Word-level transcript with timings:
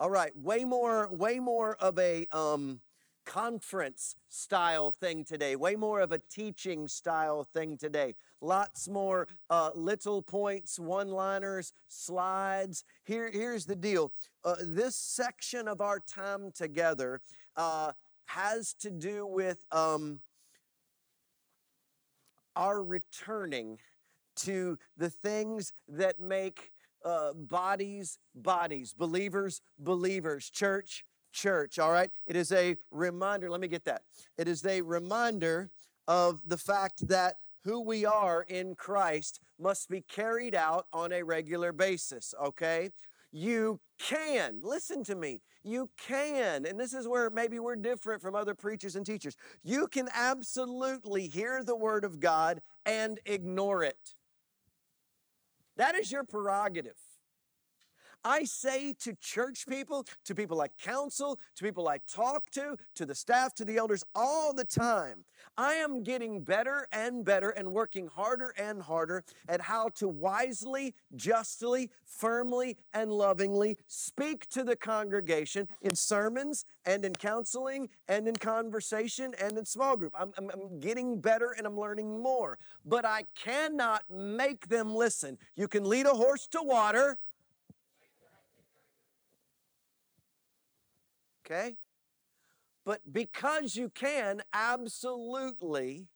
All 0.00 0.08
right, 0.08 0.34
way 0.34 0.64
more, 0.64 1.10
way 1.12 1.40
more 1.40 1.76
of 1.76 1.98
a 1.98 2.24
um, 2.32 2.80
conference 3.26 4.16
style 4.30 4.92
thing 4.92 5.24
today, 5.24 5.56
way 5.56 5.76
more 5.76 6.00
of 6.00 6.10
a 6.10 6.18
teaching 6.30 6.88
style 6.88 7.44
thing 7.44 7.76
today. 7.76 8.14
Lots 8.40 8.88
more 8.88 9.28
uh, 9.50 9.72
little 9.74 10.22
points, 10.22 10.78
one 10.78 11.08
liners, 11.08 11.74
slides. 11.88 12.82
Here, 13.04 13.30
here's 13.30 13.66
the 13.66 13.76
deal 13.76 14.12
uh, 14.42 14.54
this 14.62 14.96
section 14.96 15.68
of 15.68 15.82
our 15.82 16.00
time 16.00 16.50
together 16.50 17.20
uh, 17.54 17.92
has 18.24 18.72
to 18.80 18.90
do 18.90 19.26
with 19.26 19.66
um, 19.70 20.20
our 22.56 22.82
returning 22.82 23.76
to 24.36 24.78
the 24.96 25.10
things 25.10 25.74
that 25.88 26.20
make 26.20 26.72
uh, 27.04 27.32
bodies 27.34 28.18
bodies, 28.34 28.94
believers 28.96 29.60
believers, 29.78 30.50
church 30.50 31.04
church, 31.32 31.78
all 31.78 31.92
right? 31.92 32.10
It 32.26 32.36
is 32.36 32.52
a 32.52 32.76
reminder, 32.90 33.50
let 33.50 33.60
me 33.60 33.68
get 33.68 33.84
that. 33.84 34.02
It 34.36 34.48
is 34.48 34.64
a 34.64 34.82
reminder 34.82 35.70
of 36.08 36.40
the 36.46 36.56
fact 36.56 37.08
that 37.08 37.36
who 37.64 37.80
we 37.82 38.04
are 38.04 38.42
in 38.48 38.74
Christ 38.74 39.40
must 39.58 39.88
be 39.88 40.00
carried 40.00 40.54
out 40.54 40.86
on 40.92 41.12
a 41.12 41.22
regular 41.22 41.72
basis, 41.72 42.34
okay? 42.42 42.90
You 43.32 43.80
can, 43.98 44.60
listen 44.62 45.04
to 45.04 45.14
me, 45.14 45.42
you 45.62 45.90
can, 45.98 46.64
and 46.64 46.80
this 46.80 46.94
is 46.94 47.06
where 47.06 47.30
maybe 47.30 47.58
we're 47.58 47.76
different 47.76 48.22
from 48.22 48.34
other 48.34 48.54
preachers 48.54 48.96
and 48.96 49.04
teachers. 49.04 49.36
You 49.62 49.86
can 49.86 50.08
absolutely 50.14 51.28
hear 51.28 51.62
the 51.62 51.76
Word 51.76 52.04
of 52.04 52.18
God 52.18 52.60
and 52.86 53.20
ignore 53.26 53.84
it. 53.84 54.14
That 55.80 55.94
is 55.94 56.12
your 56.12 56.24
prerogative. 56.24 56.98
I 58.24 58.44
say 58.44 58.94
to 59.00 59.14
church 59.14 59.66
people, 59.66 60.06
to 60.24 60.34
people 60.34 60.60
I 60.60 60.68
counsel, 60.68 61.38
to 61.56 61.64
people 61.64 61.88
I 61.88 61.98
talk 62.10 62.50
to, 62.50 62.76
to 62.96 63.06
the 63.06 63.14
staff, 63.14 63.54
to 63.56 63.64
the 63.64 63.76
elders 63.76 64.04
all 64.14 64.52
the 64.52 64.64
time, 64.64 65.24
I 65.56 65.74
am 65.74 66.02
getting 66.02 66.42
better 66.42 66.86
and 66.92 67.24
better 67.24 67.50
and 67.50 67.72
working 67.72 68.08
harder 68.08 68.54
and 68.58 68.82
harder 68.82 69.24
at 69.48 69.60
how 69.62 69.88
to 69.96 70.08
wisely, 70.08 70.94
justly, 71.16 71.90
firmly, 72.04 72.76
and 72.92 73.10
lovingly 73.12 73.78
speak 73.86 74.48
to 74.50 74.64
the 74.64 74.76
congregation 74.76 75.68
in 75.82 75.94
sermons 75.94 76.64
and 76.84 77.04
in 77.04 77.14
counseling 77.14 77.88
and 78.08 78.28
in 78.28 78.36
conversation 78.36 79.34
and 79.40 79.56
in 79.56 79.64
small 79.64 79.96
group. 79.96 80.14
I'm, 80.18 80.32
I'm, 80.36 80.50
I'm 80.50 80.80
getting 80.80 81.20
better 81.20 81.54
and 81.56 81.66
I'm 81.66 81.78
learning 81.78 82.22
more, 82.22 82.58
but 82.84 83.04
I 83.04 83.24
cannot 83.34 84.02
make 84.10 84.68
them 84.68 84.94
listen. 84.94 85.38
You 85.56 85.68
can 85.68 85.84
lead 85.84 86.06
a 86.06 86.14
horse 86.14 86.46
to 86.48 86.62
water 86.62 87.18
okay? 91.50 91.76
But 92.84 93.00
because 93.12 93.76
you 93.76 93.88
can 93.90 94.42
absolutely 94.52 96.08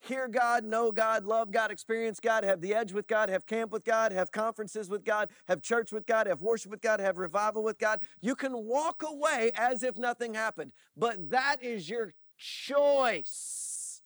hear 0.00 0.28
God, 0.28 0.64
know 0.64 0.92
God, 0.92 1.24
love 1.24 1.50
God, 1.50 1.70
experience 1.70 2.20
God, 2.20 2.44
have 2.44 2.60
the 2.60 2.74
edge 2.74 2.92
with 2.92 3.06
God, 3.06 3.28
have 3.28 3.46
camp 3.46 3.72
with 3.72 3.84
God, 3.84 4.12
have 4.12 4.30
conferences 4.30 4.90
with 4.90 5.04
God, 5.04 5.30
have 5.48 5.62
church 5.62 5.90
with 5.90 6.06
God, 6.06 6.26
have 6.26 6.42
worship 6.42 6.70
with 6.70 6.82
God, 6.82 7.00
have 7.00 7.18
revival 7.18 7.64
with 7.64 7.78
God, 7.78 8.02
you 8.20 8.34
can 8.34 8.52
walk 8.52 9.02
away 9.02 9.50
as 9.54 9.82
if 9.82 9.96
nothing 9.96 10.34
happened. 10.34 10.72
But 10.96 11.30
that 11.30 11.56
is 11.62 11.88
your 11.88 12.12
choice. 12.36 14.02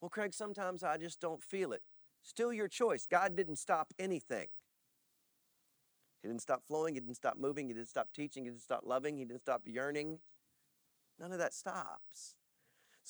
Well, 0.00 0.08
Craig, 0.08 0.32
sometimes 0.32 0.82
I 0.82 0.96
just 0.96 1.20
don't 1.20 1.42
feel 1.42 1.72
it. 1.72 1.82
Still 2.22 2.52
your 2.52 2.68
choice. 2.68 3.06
God 3.10 3.36
didn't 3.36 3.56
stop 3.56 3.92
anything. 3.98 4.46
He 6.22 6.28
didn't 6.28 6.42
stop 6.42 6.62
flowing. 6.66 6.94
He 6.94 7.00
didn't 7.00 7.16
stop 7.16 7.36
moving. 7.38 7.68
He 7.68 7.74
didn't 7.74 7.88
stop 7.88 8.08
teaching. 8.14 8.44
He 8.44 8.50
didn't 8.50 8.62
stop 8.62 8.82
loving. 8.84 9.16
He 9.16 9.24
didn't 9.24 9.40
stop 9.40 9.62
yearning. 9.64 10.18
None 11.18 11.32
of 11.32 11.38
that 11.38 11.54
stops. 11.54 12.36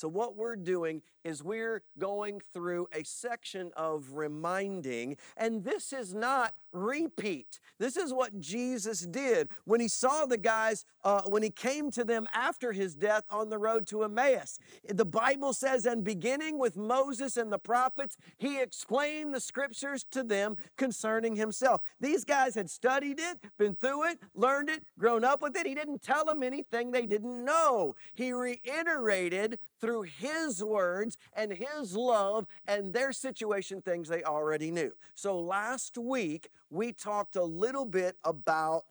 So, 0.01 0.09
what 0.09 0.35
we're 0.35 0.57
doing 0.57 1.03
is 1.25 1.43
we're 1.43 1.83
going 1.99 2.41
through 2.41 2.89
a 2.91 3.05
section 3.05 3.71
of 3.77 4.13
reminding, 4.13 5.19
and 5.37 5.63
this 5.63 5.93
is 5.93 6.15
not 6.15 6.55
repeat. 6.73 7.61
This 7.79 7.99
is 7.99 8.11
what 8.11 8.41
Jesus 8.41 9.01
did 9.01 9.51
when 9.65 9.81
he 9.81 9.89
saw 9.89 10.25
the 10.25 10.39
guys, 10.39 10.87
uh, 11.05 11.23
when 11.27 11.43
he 11.43 11.51
came 11.51 11.91
to 11.91 12.05
them 12.05 12.27
after 12.33 12.73
his 12.73 12.95
death 12.95 13.25
on 13.31 13.51
the 13.51 13.59
road 13.59 13.87
to 13.89 14.03
Emmaus. 14.03 14.59
The 14.89 15.05
Bible 15.05 15.53
says, 15.53 15.85
and 15.85 16.03
beginning 16.03 16.59
with 16.59 16.79
Moses 16.79 17.37
and 17.37 17.53
the 17.53 17.59
prophets, 17.59 18.17
he 18.39 18.59
explained 18.59 19.35
the 19.35 19.41
scriptures 19.41 20.07
to 20.13 20.23
them 20.23 20.57
concerning 20.79 21.37
himself. 21.37 21.83
These 22.01 22.25
guys 22.25 22.55
had 22.55 22.71
studied 22.71 23.21
it, 23.21 23.39
been 23.59 23.75
through 23.75 24.11
it, 24.11 24.19
learned 24.35 24.71
it, 24.71 24.85
grown 24.99 25.25
up 25.25 25.43
with 25.43 25.57
it. 25.57 25.67
He 25.67 25.75
didn't 25.75 26.03
tell 26.03 26.25
them 26.25 26.43
anything 26.43 26.91
they 26.91 27.05
didn't 27.05 27.45
know. 27.45 27.97
He 28.15 28.33
reiterated 28.33 29.59
through 29.81 29.90
his 30.03 30.63
words 30.63 31.17
and 31.35 31.53
his 31.53 31.95
love 31.95 32.47
and 32.67 32.93
their 32.93 33.13
situation 33.13 33.83
things 33.83 34.09
they 34.09 34.23
already 34.23 34.71
knew. 34.71 34.93
So 35.15 35.39
last 35.39 35.99
week, 35.99 36.49
we 36.71 36.93
talked 36.93 37.37
a 37.37 37.45
little 37.45 37.85
bit 37.85 38.17
about 38.25 38.83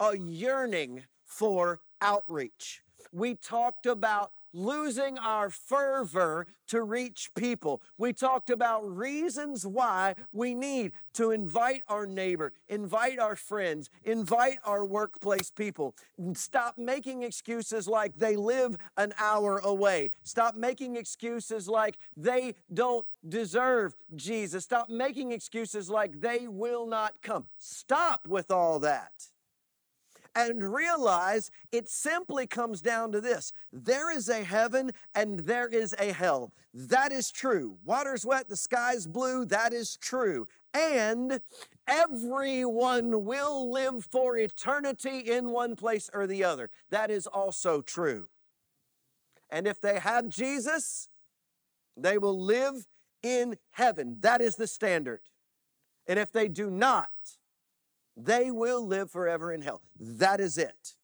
a 0.00 0.16
yearning 0.16 1.04
for 1.24 1.80
outreach. 2.00 2.82
We 3.12 3.34
talked 3.34 3.86
about 3.86 4.32
losing 4.52 5.18
our 5.18 5.50
fervor 5.50 6.46
to 6.68 6.82
reach 6.82 7.30
people. 7.34 7.82
We 7.96 8.12
talked 8.12 8.50
about 8.50 8.84
reasons 8.84 9.66
why 9.66 10.14
we 10.32 10.54
need 10.54 10.92
to 11.14 11.30
invite 11.30 11.82
our 11.88 12.06
neighbor, 12.06 12.52
invite 12.68 13.18
our 13.18 13.36
friends, 13.36 13.90
invite 14.04 14.58
our 14.64 14.84
workplace 14.84 15.50
people. 15.50 15.94
Stop 16.34 16.78
making 16.78 17.22
excuses 17.22 17.88
like 17.88 18.18
they 18.18 18.36
live 18.36 18.76
an 18.96 19.12
hour 19.18 19.58
away. 19.58 20.10
Stop 20.22 20.56
making 20.56 20.96
excuses 20.96 21.68
like 21.68 21.98
they 22.16 22.54
don't 22.72 23.06
deserve 23.26 23.94
Jesus. 24.14 24.64
Stop 24.64 24.90
making 24.90 25.32
excuses 25.32 25.90
like 25.90 26.20
they 26.20 26.46
will 26.48 26.86
not 26.86 27.14
come. 27.22 27.46
Stop 27.58 28.26
with 28.26 28.50
all 28.50 28.78
that 28.80 29.12
and 30.38 30.72
realize 30.72 31.50
it 31.72 31.88
simply 31.88 32.46
comes 32.46 32.80
down 32.80 33.10
to 33.10 33.20
this 33.20 33.52
there 33.72 34.10
is 34.16 34.28
a 34.28 34.44
heaven 34.44 34.92
and 35.14 35.40
there 35.40 35.66
is 35.66 35.96
a 35.98 36.12
hell. 36.12 36.52
That 36.72 37.10
is 37.10 37.32
true. 37.32 37.78
Water's 37.84 38.24
wet, 38.24 38.48
the 38.48 38.56
sky's 38.56 39.08
blue. 39.08 39.44
That 39.44 39.72
is 39.72 39.96
true. 39.96 40.46
And 40.72 41.40
everyone 41.88 43.24
will 43.24 43.70
live 43.72 44.04
for 44.04 44.36
eternity 44.36 45.18
in 45.18 45.50
one 45.50 45.74
place 45.74 46.08
or 46.14 46.28
the 46.28 46.44
other. 46.44 46.70
That 46.90 47.10
is 47.10 47.26
also 47.26 47.82
true. 47.82 48.28
And 49.50 49.66
if 49.66 49.80
they 49.80 49.98
have 49.98 50.28
Jesus, 50.28 51.08
they 51.96 52.16
will 52.16 52.38
live 52.40 52.86
in 53.24 53.56
heaven. 53.72 54.18
That 54.20 54.40
is 54.40 54.54
the 54.54 54.68
standard. 54.68 55.20
And 56.06 56.18
if 56.18 56.30
they 56.30 56.46
do 56.48 56.70
not, 56.70 57.37
they 58.18 58.50
will 58.50 58.84
live 58.86 59.10
forever 59.10 59.52
in 59.52 59.62
hell. 59.62 59.80
That 59.98 60.40
is 60.40 60.58
it. 60.58 60.94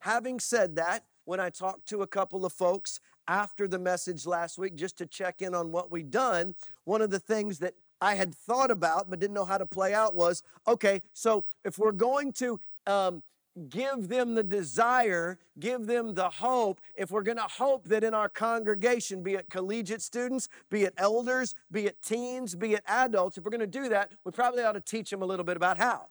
Having 0.00 0.40
said 0.40 0.76
that, 0.76 1.04
when 1.24 1.40
I 1.40 1.50
talked 1.50 1.86
to 1.88 2.02
a 2.02 2.06
couple 2.06 2.46
of 2.46 2.52
folks 2.52 3.00
after 3.26 3.68
the 3.68 3.78
message 3.78 4.24
last 4.24 4.56
week, 4.56 4.74
just 4.74 4.96
to 4.98 5.06
check 5.06 5.42
in 5.42 5.54
on 5.54 5.70
what 5.70 5.90
we'd 5.90 6.10
done, 6.10 6.54
one 6.84 7.02
of 7.02 7.10
the 7.10 7.18
things 7.18 7.58
that 7.58 7.74
I 8.00 8.14
had 8.14 8.34
thought 8.34 8.70
about 8.70 9.10
but 9.10 9.18
didn't 9.18 9.34
know 9.34 9.44
how 9.44 9.58
to 9.58 9.66
play 9.66 9.92
out 9.92 10.14
was 10.14 10.42
okay, 10.66 11.02
so 11.12 11.44
if 11.64 11.78
we're 11.78 11.92
going 11.92 12.32
to 12.34 12.58
um, 12.86 13.22
give 13.68 14.08
them 14.08 14.34
the 14.34 14.42
desire, 14.42 15.38
give 15.58 15.86
them 15.86 16.14
the 16.14 16.30
hope. 16.30 16.80
If 16.94 17.10
we're 17.10 17.22
going 17.22 17.38
to 17.38 17.42
hope 17.42 17.86
that 17.88 18.04
in 18.04 18.14
our 18.14 18.28
congregation, 18.28 19.22
be 19.22 19.34
it 19.34 19.50
collegiate 19.50 20.02
students, 20.02 20.48
be 20.70 20.84
it 20.84 20.94
elders, 20.96 21.54
be 21.70 21.86
it 21.86 22.00
teens, 22.02 22.54
be 22.54 22.74
it 22.74 22.84
adults, 22.86 23.38
if 23.38 23.44
we're 23.44 23.50
going 23.50 23.60
to 23.60 23.66
do 23.66 23.88
that, 23.88 24.12
we 24.24 24.32
probably 24.32 24.62
ought 24.62 24.72
to 24.72 24.80
teach 24.80 25.10
them 25.10 25.22
a 25.22 25.26
little 25.26 25.44
bit 25.44 25.56
about 25.56 25.78
how. 25.78 26.06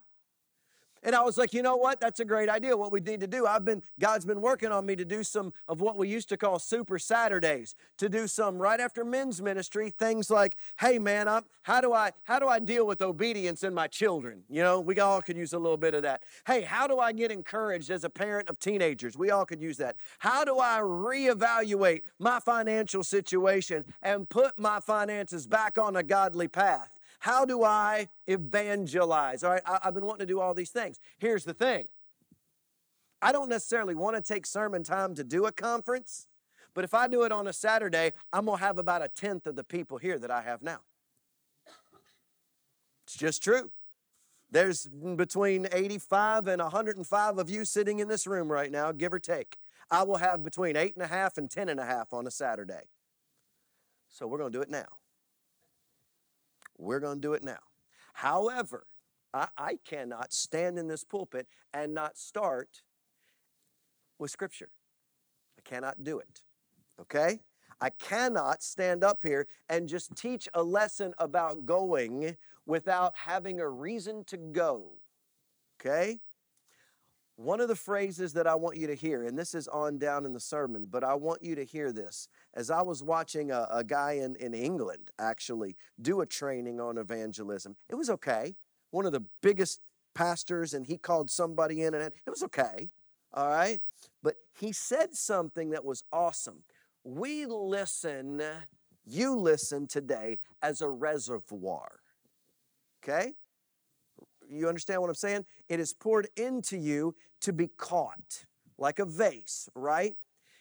And 1.03 1.16
I 1.16 1.24
was 1.24 1.38
like, 1.38 1.53
you 1.53 1.62
know 1.62 1.75
what? 1.75 2.00
That's 2.00 2.19
a 2.19 2.25
great 2.25 2.50
idea. 2.50 2.75
What 2.75 2.92
we 2.92 3.00
need 3.00 3.19
to 3.21 3.27
do, 3.27 3.45
I've 3.45 3.66
been, 3.66 3.81
God's 4.00 4.25
been 4.25 4.42
working 4.42 4.71
on 4.71 4.86
me 4.86 4.95
to 4.95 5.06
do 5.06 5.24
some 5.24 5.54
of 5.68 5.81
what 5.81 5.98
we 5.98 6.07
used 6.07 6.30
to 6.30 6.38
call 6.38 6.60
super 6.60 7.00
Saturdays, 7.00 7.75
to 7.98 8.10
do 8.10 8.27
some 8.27 8.57
right 8.57 8.80
after 8.80 9.06
men's 9.06 9.42
ministry, 9.42 9.89
things 9.89 10.30
like, 10.30 10.56
hey 10.80 11.00
man, 11.00 11.27
I'm, 11.27 11.44
how 11.63 11.81
do 11.81 11.94
I, 11.94 12.12
how 12.24 12.39
do 12.39 12.48
I 12.48 12.60
deal 12.60 12.86
with 12.88 13.01
obedience 13.01 13.63
in 13.63 13.74
my 13.74 13.88
children? 13.88 14.44
You 14.50 14.63
know, 14.63 14.80
we 14.80 15.00
all 15.00 15.21
could 15.21 15.38
use 15.38 15.54
a 15.54 15.60
little 15.60 15.77
bit 15.77 15.94
of 15.94 16.04
that. 16.04 16.24
Hey, 16.45 16.62
how 16.62 16.88
do 16.88 17.00
I 17.00 17.12
get 17.12 17.31
encouraged 17.31 17.92
as 17.92 18.04
a 18.04 18.10
parent 18.10 18.50
of 18.50 18.60
teenagers? 18.60 19.18
We 19.18 19.31
all 19.31 19.45
could 19.45 19.62
use 19.62 19.77
that. 19.77 19.98
How 20.19 20.44
do 20.44 20.60
I 20.60 20.80
reevaluate 20.81 22.01
my 22.19 22.39
financial 22.39 23.04
situation 23.04 23.86
and 24.01 24.27
put 24.30 24.57
my 24.57 24.80
finances 24.80 25.48
back 25.48 25.77
on 25.77 25.95
a 25.95 26.04
godly 26.04 26.48
path? 26.48 26.96
How 27.19 27.46
do 27.46 27.64
I 27.64 28.10
evangelize? 28.28 29.44
All 29.44 29.52
right, 29.52 29.64
I, 29.66 29.80
I've 29.84 29.94
been 29.94 30.06
wanting 30.06 30.28
to 30.28 30.31
do 30.31 30.40
all 30.40 30.54
these 30.54 30.69
things. 30.69 31.00
Here's 31.18 31.44
the 31.44 31.54
thing 31.54 31.88
I 33.22 33.31
don't 33.31 33.50
necessarily 33.50 33.96
want 33.96 34.16
to 34.16 34.22
take 34.22 34.46
sermon 34.46 34.84
time 34.84 35.16
to 35.16 35.24
do 35.24 35.46
a 35.46 35.52
conference, 35.52 36.28
but 36.74 36.84
if 36.84 36.94
I 36.94 37.08
do 37.08 37.24
it 37.24 37.31
on 37.31 37.48
a 37.48 37.54
Saturday, 37.54 38.14
I'm 38.31 38.46
going 38.46 38.60
to 38.60 38.64
have 38.64 38.78
about 38.78 39.02
a 39.02 39.08
tenth 39.08 39.48
of 39.48 39.56
the 39.56 39.64
people 39.64 39.98
here 39.98 40.19
that 40.19 40.30
I 40.30 40.42
have 40.42 40.62
now. 40.62 40.80
It's 43.06 43.18
just 43.18 43.42
true. 43.42 43.72
There's 44.52 44.86
between 44.86 45.68
85 45.72 46.48
and 46.48 46.62
105 46.62 47.38
of 47.38 47.50
you 47.50 47.66
sitting 47.66 48.00
in 48.00 48.08
this 48.08 48.28
room 48.28 48.52
right 48.52 48.72
now, 48.72 48.92
give 48.92 49.14
or 49.14 49.19
take. 49.19 49.58
I 49.90 50.04
will 50.04 50.18
have 50.18 50.44
between 50.44 50.75
eight 50.75 50.96
and 50.96 51.04
a 51.04 51.08
half 51.08 51.38
and 51.38 51.50
ten 51.50 51.69
and 51.69 51.80
a 51.80 51.86
half 51.86 52.14
on 52.14 52.28
a 52.28 52.31
Saturday. 52.31 52.84
So 54.10 54.28
we're 54.28 54.38
going 54.38 54.52
to 54.52 54.58
do 54.58 54.62
it 54.62 54.69
now. 54.69 54.96
We're 56.77 57.00
going 57.00 57.18
to 57.18 57.21
do 57.21 57.33
it 57.33 57.44
now. 57.44 57.59
However, 58.13 58.88
I, 59.33 59.47
I 59.57 59.79
cannot 59.85 60.33
stand 60.33 60.77
in 60.77 60.88
this 60.88 61.03
pulpit 61.03 61.47
and 61.74 61.94
not 61.94 62.18
start 62.18 62.81
with 64.19 64.31
Scripture. 64.31 64.69
I 65.57 65.69
cannot 65.69 66.03
do 66.03 66.19
it. 66.19 66.41
Okay? 67.00 67.39
I 67.79 67.89
cannot 67.91 68.63
stand 68.63 69.03
up 69.03 69.21
here 69.21 69.47
and 69.69 69.88
just 69.88 70.15
teach 70.15 70.50
a 70.53 70.63
lesson 70.63 71.13
about 71.19 71.65
going 71.65 72.38
without 72.65 73.13
having 73.15 73.59
a 73.59 73.69
reason 73.69 74.23
to 74.25 74.38
go. 74.38 74.94
Okay? 75.80 76.19
One 77.38 77.62
of 77.62 77.68
the 77.68 77.75
phrases 77.75 78.34
that 78.34 78.48
I 78.48 78.56
want 78.56 78.78
you 78.78 78.88
to 78.88 78.95
hear, 78.95 79.24
and 79.24 79.38
this 79.38 79.54
is 79.54 79.68
on 79.68 80.00
down 80.00 80.25
in 80.25 80.34
the 80.34 80.39
sermon, 80.39 80.88
but 80.89 81.04
I 81.04 81.13
want 81.13 81.44
you 81.44 81.54
to 81.54 81.63
hear 81.63 81.92
this. 81.92 82.28
As 82.56 82.72
I 82.72 82.81
was 82.81 83.04
watching 83.04 83.51
a, 83.51 83.68
a 83.72 83.84
guy 83.84 84.13
in, 84.13 84.36
in 84.38 84.56
England 84.56 85.12
actually 85.19 85.75
do 86.01 86.22
a 86.22 86.25
training 86.25 86.81
on 86.81 86.98
evangelism, 86.98 87.75
it 87.89 87.95
was 87.95 88.10
okay. 88.10 88.56
One 88.89 89.06
of 89.06 89.12
the 89.12 89.24
biggest 89.44 89.81
pastors, 90.16 90.74
and 90.74 90.88
he 90.88 90.98
called 90.98 91.30
somebody 91.30 91.84
in, 91.84 91.94
and 91.94 92.04
it 92.04 92.30
was 92.30 92.42
okay. 92.42 92.89
All 93.31 93.50
right? 93.50 93.81
But 94.24 94.38
he 94.60 94.72
said 94.72 95.13
something 95.13 95.69
that 95.69 95.86
was 95.86 96.04
awesome. 96.12 96.63
We 97.04 97.45
listen, 97.45 98.42
you 99.06 99.38
listen 99.38 99.86
today 99.86 100.40
as 100.63 100.81
a 100.81 100.90
reservoir. 100.90 102.00
Okay? 103.04 103.33
You 104.50 104.68
understand 104.68 105.01
what 105.01 105.10
I'm 105.10 105.16
saying? 105.16 105.45
It 105.69 105.80
is 105.80 105.94
poured 105.94 106.30
into 106.36 106.78
you 106.78 107.16
to 107.42 107.54
be 107.54 107.68
caught, 107.78 108.45
like 108.78 109.00
a 109.00 109.06
vase, 109.06 109.69
right? 109.75 110.16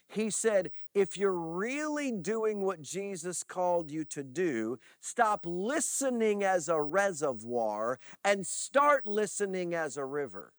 He 0.08 0.31
said, 0.31 0.70
if 0.94 1.19
you're 1.19 1.32
really 1.32 2.12
doing 2.12 2.61
what 2.61 2.81
Jesus 2.81 3.43
called 3.43 3.90
you 3.90 4.05
to 4.05 4.23
do, 4.23 4.78
stop 5.00 5.44
listening 5.44 6.44
as 6.44 6.69
a 6.69 6.81
reservoir 6.81 7.99
and 8.25 8.46
start 8.46 9.06
listening 9.06 9.75
as 9.75 9.96
a 9.96 10.05
river. 10.05 10.52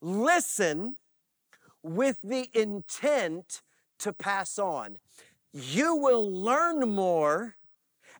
Listen 0.00 0.96
with 1.82 2.22
the 2.22 2.50
intent 2.54 3.62
to 3.98 4.12
pass 4.12 4.58
on. 4.58 4.96
You 5.52 5.96
will 5.96 6.30
learn 6.30 6.88
more 6.88 7.56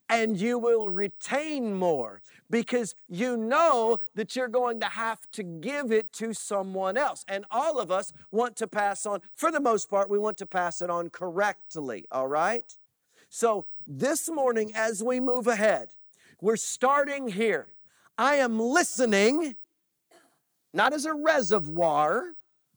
and 0.09 0.41
you 0.41 0.59
will 0.59 0.89
retain 0.89 1.75
more 1.75 2.23
because 2.51 2.95
you 3.09 3.37
know 3.37 3.99
that 4.15 4.35
you're 4.35 4.49
going 4.49 4.81
to 4.81 4.87
have 4.87 5.31
to 5.33 5.43
give 5.43 5.93
it 5.93 6.13
to 6.15 6.33
someone 6.33 6.97
else. 6.97 7.25
And 7.29 7.45
all 7.51 7.79
of 7.79 7.91
us 7.91 8.13
want 8.31 8.57
to 8.57 8.67
pass 8.67 9.05
on, 9.05 9.21
for 9.35 9.51
the 9.51 9.61
most 9.61 9.91
part, 9.91 10.09
we 10.09 10.19
want 10.19 10.39
to 10.39 10.47
pass 10.47 10.81
it 10.81 10.89
on 10.89 11.11
correctly, 11.11 12.07
all 12.11 12.29
right? 12.29 12.77
So 13.29 13.67
this 13.87 14.29
morning, 14.31 14.73
as 14.75 15.03
we 15.03 15.21
move 15.21 15.47
ahead, 15.47 15.89
we're 16.41 16.57
starting 16.57 17.29
here. 17.29 17.69
I 18.17 18.37
am 18.37 18.59
listening, 18.59 19.57
not 20.73 20.93
as 20.93 21.05
a 21.05 21.13
reservoir. 21.13 22.33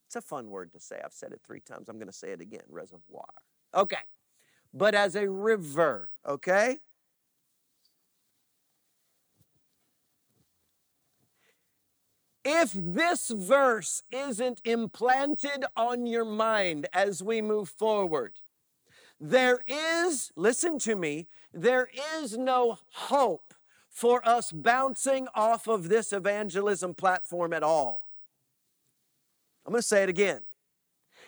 It's 0.08 0.16
a 0.18 0.22
fun 0.22 0.50
word 0.50 0.74
to 0.74 0.80
say. 0.80 1.00
I've 1.04 1.14
said 1.14 1.32
it 1.32 1.42
three 1.46 1.62
times. 1.62 1.88
I'm 1.88 1.98
going 1.98 2.08
to 2.08 2.14
say 2.14 2.32
it 2.32 2.42
again 2.42 2.62
reservoir. 2.68 3.34
Okay. 3.74 3.96
But 4.74 4.96
as 4.96 5.16
a 5.16 5.30
river, 5.30 6.12
okay? 6.28 6.80
If 12.44 12.72
this 12.74 13.30
verse 13.30 14.02
isn't 14.12 14.62
implanted 14.66 15.66
on 15.76 16.08
your 16.08 16.26
mind 16.26 16.88
as 16.92 17.22
we 17.22 17.42
move 17.42 17.70
forward, 17.70 18.34
there 19.20 19.60
is, 19.68 20.32
listen 20.36 20.80
to 20.80 20.96
me, 20.96 21.28
there 21.54 21.88
is 22.18 22.38
no 22.38 22.80
hope 22.90 23.54
for 23.90 24.28
us 24.28 24.52
bouncing 24.52 25.28
off 25.36 25.68
of 25.68 25.90
this 25.90 26.12
evangelism 26.12 26.96
platform 26.96 27.54
at 27.54 27.62
all. 27.62 28.10
I'm 29.66 29.74
going 29.74 29.82
to 29.82 29.88
say 29.88 30.02
it 30.04 30.10
again. 30.10 30.42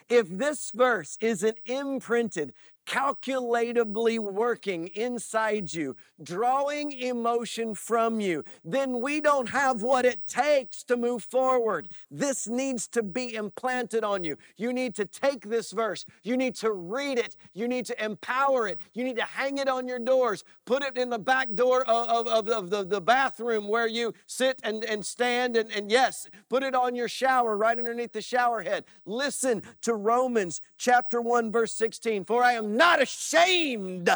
If 0.09 0.27
this 0.29 0.71
verse 0.73 1.17
isn't 1.21 1.59
imprinted 1.65 2.53
calculatably 2.85 4.19
working 4.19 4.87
inside 4.87 5.73
you, 5.73 5.95
drawing 6.21 6.91
emotion 6.91 7.75
from 7.75 8.19
you, 8.19 8.43
then 8.63 9.01
we 9.01 9.21
don't 9.21 9.49
have 9.49 9.81
what 9.81 10.05
it 10.05 10.27
takes 10.27 10.83
to 10.83 10.97
move 10.97 11.23
forward. 11.23 11.87
This 12.11 12.47
needs 12.47 12.87
to 12.89 13.03
be 13.03 13.35
implanted 13.35 14.03
on 14.03 14.23
you. 14.23 14.37
You 14.57 14.73
need 14.73 14.95
to 14.95 15.05
take 15.05 15.49
this 15.49 15.71
verse, 15.71 16.05
you 16.23 16.37
need 16.37 16.55
to 16.55 16.71
read 16.71 17.17
it, 17.17 17.35
you 17.53 17.67
need 17.67 17.85
to 17.85 18.03
empower 18.03 18.67
it, 18.67 18.79
you 18.93 19.03
need 19.03 19.17
to 19.17 19.23
hang 19.23 19.57
it 19.57 19.67
on 19.67 19.87
your 19.87 19.99
doors, 19.99 20.43
put 20.65 20.83
it 20.83 20.97
in 20.97 21.09
the 21.09 21.19
back 21.19 21.53
door 21.53 21.87
of, 21.87 22.27
of, 22.27 22.47
of 22.47 22.69
the, 22.69 22.83
the 22.83 23.01
bathroom 23.01 23.67
where 23.67 23.87
you 23.87 24.13
sit 24.27 24.59
and, 24.63 24.83
and 24.83 25.05
stand, 25.05 25.55
and, 25.55 25.71
and 25.71 25.91
yes, 25.91 26.27
put 26.49 26.63
it 26.63 26.75
on 26.75 26.95
your 26.95 27.07
shower 27.07 27.57
right 27.57 27.77
underneath 27.77 28.13
the 28.13 28.21
shower 28.21 28.61
head. 28.61 28.85
Listen 29.05 29.61
to 29.81 29.93
Romans 29.93 30.61
chapter 30.77 31.21
1, 31.21 31.51
verse 31.51 31.73
16. 31.75 32.23
For 32.23 32.43
I 32.43 32.53
am 32.53 32.72
not 32.77 33.01
ashamed 33.01 34.09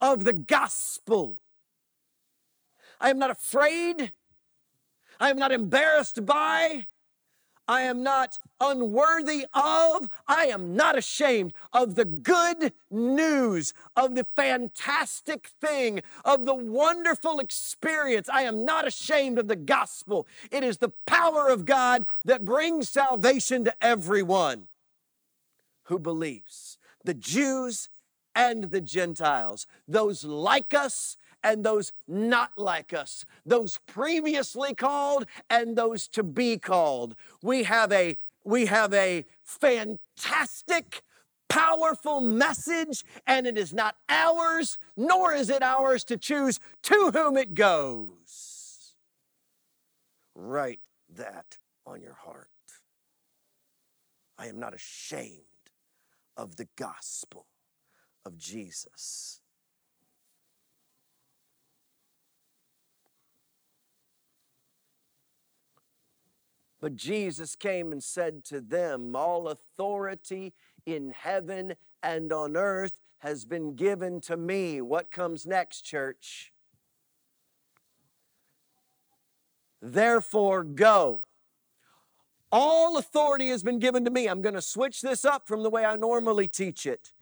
of 0.00 0.24
the 0.24 0.32
gospel. 0.32 1.38
I 3.00 3.10
am 3.10 3.18
not 3.18 3.30
afraid. 3.30 4.12
I 5.20 5.30
am 5.30 5.38
not 5.38 5.52
embarrassed 5.52 6.24
by. 6.24 6.86
I 7.66 7.82
am 7.82 8.02
not 8.02 8.38
unworthy 8.60 9.46
of. 9.54 10.10
I 10.28 10.46
am 10.46 10.76
not 10.76 10.98
ashamed 10.98 11.54
of 11.72 11.94
the 11.94 12.04
good 12.04 12.72
news, 12.90 13.72
of 13.96 14.14
the 14.14 14.24
fantastic 14.24 15.50
thing, 15.60 16.02
of 16.24 16.44
the 16.44 16.54
wonderful 16.54 17.40
experience. 17.40 18.28
I 18.28 18.42
am 18.42 18.64
not 18.64 18.86
ashamed 18.86 19.38
of 19.38 19.48
the 19.48 19.56
gospel. 19.56 20.26
It 20.50 20.62
is 20.62 20.78
the 20.78 20.92
power 21.06 21.48
of 21.48 21.64
God 21.64 22.04
that 22.24 22.44
brings 22.44 22.90
salvation 22.90 23.64
to 23.64 23.74
everyone 23.82 24.68
who 25.84 25.98
believes 25.98 26.78
the 27.04 27.14
Jews 27.14 27.88
and 28.34 28.64
the 28.64 28.80
Gentiles, 28.80 29.66
those 29.86 30.24
like 30.24 30.74
us 30.74 31.16
and 31.42 31.64
those 31.64 31.92
not 32.08 32.52
like 32.56 32.92
us, 32.92 33.24
those 33.44 33.78
previously 33.86 34.74
called 34.74 35.26
and 35.48 35.76
those 35.76 36.08
to 36.08 36.22
be 36.22 36.58
called. 36.58 37.14
We 37.42 37.64
have 37.64 37.92
a 37.92 38.16
we 38.46 38.66
have 38.66 38.92
a 38.92 39.24
fantastic 39.42 41.02
powerful 41.48 42.20
message 42.20 43.04
and 43.26 43.46
it 43.46 43.56
is 43.56 43.72
not 43.72 43.96
ours 44.08 44.78
nor 44.96 45.32
is 45.32 45.50
it 45.50 45.62
ours 45.62 46.02
to 46.04 46.16
choose 46.16 46.58
to 46.82 47.10
whom 47.12 47.36
it 47.36 47.54
goes. 47.54 48.94
Write 50.34 50.80
that 51.10 51.58
on 51.86 52.00
your 52.00 52.14
heart. 52.14 52.48
I 54.36 54.48
am 54.48 54.58
not 54.58 54.74
ashamed 54.74 55.53
of 56.36 56.56
the 56.56 56.68
gospel 56.76 57.46
of 58.24 58.38
Jesus. 58.38 59.40
But 66.80 66.96
Jesus 66.96 67.56
came 67.56 67.92
and 67.92 68.02
said 68.02 68.44
to 68.44 68.60
them, 68.60 69.16
All 69.16 69.48
authority 69.48 70.52
in 70.84 71.12
heaven 71.12 71.76
and 72.02 72.30
on 72.30 72.58
earth 72.58 73.00
has 73.20 73.46
been 73.46 73.74
given 73.74 74.20
to 74.20 74.36
me. 74.36 74.82
What 74.82 75.10
comes 75.10 75.46
next, 75.46 75.80
church? 75.80 76.52
Therefore, 79.80 80.62
go 80.62 81.22
all 82.54 82.96
authority 82.96 83.48
has 83.48 83.64
been 83.64 83.80
given 83.80 84.04
to 84.04 84.12
me. 84.12 84.28
I'm 84.28 84.40
going 84.40 84.54
to 84.54 84.62
switch 84.62 85.00
this 85.00 85.24
up 85.24 85.48
from 85.48 85.64
the 85.64 85.70
way 85.70 85.84
I 85.84 85.96
normally 85.96 86.46
teach 86.46 86.86
it. 86.86 87.12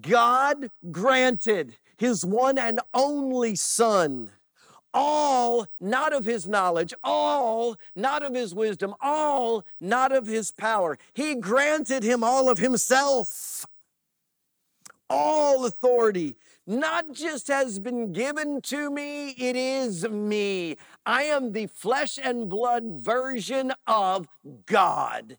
God 0.00 0.70
granted 0.92 1.76
his 1.96 2.24
one 2.24 2.58
and 2.58 2.78
only 2.94 3.56
Son 3.56 4.30
all 4.94 5.66
not 5.80 6.12
of 6.12 6.24
his 6.24 6.46
knowledge, 6.46 6.94
all 7.04 7.76
not 7.94 8.22
of 8.22 8.34
his 8.34 8.54
wisdom, 8.54 8.94
all 9.00 9.64
not 9.80 10.12
of 10.12 10.26
his 10.26 10.50
power. 10.50 10.96
He 11.12 11.34
granted 11.34 12.02
him 12.02 12.24
all 12.24 12.48
of 12.48 12.58
himself. 12.58 13.66
All 15.10 15.66
authority 15.66 16.36
not 16.68 17.12
just 17.12 17.48
has 17.48 17.78
been 17.78 18.12
given 18.12 18.60
to 18.60 18.90
me, 18.90 19.30
it 19.30 19.56
is 19.56 20.06
me. 20.06 20.76
I 21.06 21.22
am 21.22 21.52
the 21.52 21.66
flesh 21.66 22.18
and 22.22 22.48
blood 22.48 22.84
version 22.84 23.72
of 23.86 24.28
God. 24.66 25.38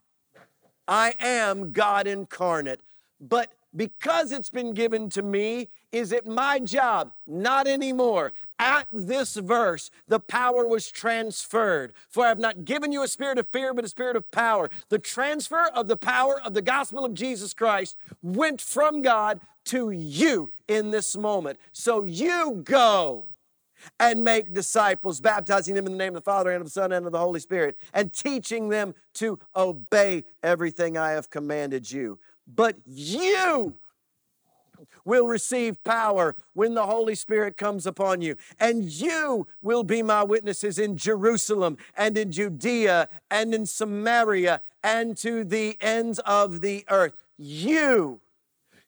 I 0.88 1.14
am 1.20 1.70
God 1.72 2.08
incarnate. 2.08 2.80
But 3.20 3.52
because 3.76 4.32
it's 4.32 4.50
been 4.50 4.74
given 4.74 5.08
to 5.10 5.22
me, 5.22 5.68
is 5.92 6.10
it 6.10 6.26
my 6.26 6.58
job? 6.58 7.12
Not 7.28 7.68
anymore. 7.68 8.32
At 8.58 8.88
this 8.92 9.36
verse, 9.36 9.90
the 10.08 10.18
power 10.18 10.66
was 10.66 10.90
transferred. 10.90 11.92
For 12.08 12.24
I 12.24 12.28
have 12.28 12.40
not 12.40 12.64
given 12.64 12.90
you 12.90 13.04
a 13.04 13.08
spirit 13.08 13.38
of 13.38 13.46
fear, 13.46 13.72
but 13.72 13.84
a 13.84 13.88
spirit 13.88 14.16
of 14.16 14.28
power. 14.32 14.68
The 14.88 14.98
transfer 14.98 15.70
of 15.74 15.86
the 15.86 15.96
power 15.96 16.40
of 16.44 16.54
the 16.54 16.62
gospel 16.62 17.04
of 17.04 17.14
Jesus 17.14 17.54
Christ 17.54 17.96
went 18.20 18.60
from 18.60 19.02
God 19.02 19.40
to 19.70 19.90
you 19.90 20.50
in 20.68 20.90
this 20.90 21.16
moment. 21.16 21.58
So 21.72 22.04
you 22.04 22.62
go 22.64 23.24
and 23.98 24.22
make 24.22 24.52
disciples, 24.52 25.20
baptizing 25.20 25.74
them 25.74 25.86
in 25.86 25.92
the 25.92 25.98
name 25.98 26.14
of 26.14 26.22
the 26.22 26.30
Father 26.30 26.50
and 26.50 26.60
of 26.60 26.66
the 26.66 26.70
Son 26.70 26.92
and 26.92 27.06
of 27.06 27.12
the 27.12 27.18
Holy 27.18 27.40
Spirit, 27.40 27.78
and 27.94 28.12
teaching 28.12 28.68
them 28.68 28.94
to 29.14 29.38
obey 29.56 30.24
everything 30.42 30.98
I 30.98 31.12
have 31.12 31.30
commanded 31.30 31.90
you. 31.90 32.18
But 32.46 32.76
you 32.84 33.74
will 35.04 35.26
receive 35.26 35.82
power 35.84 36.34
when 36.52 36.74
the 36.74 36.86
Holy 36.86 37.14
Spirit 37.14 37.56
comes 37.56 37.86
upon 37.86 38.22
you. 38.22 38.36
And 38.58 38.84
you 38.84 39.46
will 39.62 39.84
be 39.84 40.02
my 40.02 40.22
witnesses 40.22 40.78
in 40.78 40.96
Jerusalem 40.96 41.76
and 41.96 42.16
in 42.18 42.32
Judea 42.32 43.08
and 43.30 43.54
in 43.54 43.66
Samaria 43.66 44.62
and 44.82 45.16
to 45.18 45.44
the 45.44 45.76
ends 45.80 46.18
of 46.20 46.60
the 46.60 46.84
earth. 46.88 47.14
You, 47.36 48.20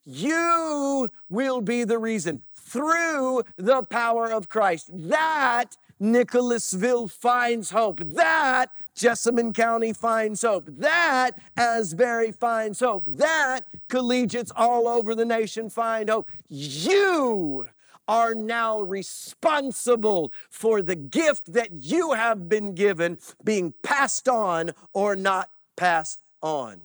you 0.04 1.10
will 1.28 1.60
be 1.60 1.84
the 1.84 1.98
reason 1.98 2.42
through 2.54 3.42
the 3.56 3.82
power 3.82 4.30
of 4.30 4.48
Christ. 4.48 4.90
That 4.92 5.76
Nicholasville 6.00 7.08
finds 7.08 7.70
hope. 7.70 8.00
That 8.00 8.72
Jessamine 8.94 9.52
County 9.52 9.92
finds 9.92 10.42
hope. 10.42 10.64
That 10.66 11.32
Asbury 11.56 12.32
finds 12.32 12.80
hope. 12.80 13.06
That 13.08 13.60
collegiates 13.88 14.52
all 14.56 14.88
over 14.88 15.14
the 15.14 15.24
nation 15.24 15.70
find 15.70 16.08
hope. 16.08 16.28
You 16.48 17.68
are 18.08 18.34
now 18.34 18.80
responsible 18.80 20.32
for 20.50 20.82
the 20.82 20.96
gift 20.96 21.52
that 21.52 21.70
you 21.72 22.12
have 22.12 22.48
been 22.48 22.74
given 22.74 23.18
being 23.44 23.72
passed 23.82 24.28
on 24.28 24.72
or 24.92 25.14
not 25.14 25.50
passed 25.76 26.22
on. 26.42 26.82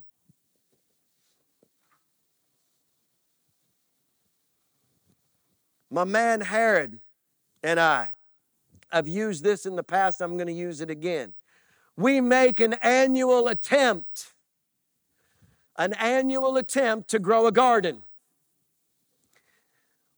My 5.90 6.04
man 6.04 6.42
Herod 6.42 7.00
and 7.64 7.80
I, 7.80 8.10
I've 8.92 9.08
used 9.08 9.44
this 9.44 9.66
in 9.66 9.76
the 9.76 9.84
past, 9.84 10.22
I'm 10.22 10.36
going 10.36 10.48
to 10.48 10.54
use 10.54 10.82
it 10.82 10.90
again. 10.90 11.34
We 11.96 12.22
make 12.22 12.60
an 12.60 12.74
annual 12.76 13.48
attempt, 13.48 14.34
an 15.78 15.94
annual 15.94 16.58
attempt 16.58 17.10
to 17.10 17.20
grow 17.20 17.48
a 17.48 17.52
garden. 17.52 18.04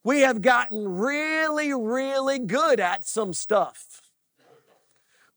We 0.04 0.22
have 0.22 0.42
gotten 0.42 0.98
really, 0.98 1.74
really 1.74 2.40
good 2.40 2.80
at 2.80 3.06
some 3.06 3.34
stuff. 3.34 4.02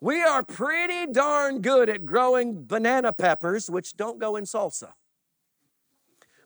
We 0.00 0.20
are 0.22 0.42
pretty 0.42 1.12
darn 1.12 1.60
good 1.60 1.88
at 1.88 2.04
growing 2.04 2.64
banana 2.66 3.12
peppers, 3.12 3.70
which 3.70 3.96
don't 3.96 4.18
go 4.18 4.34
in 4.36 4.44
salsa. 4.44 4.94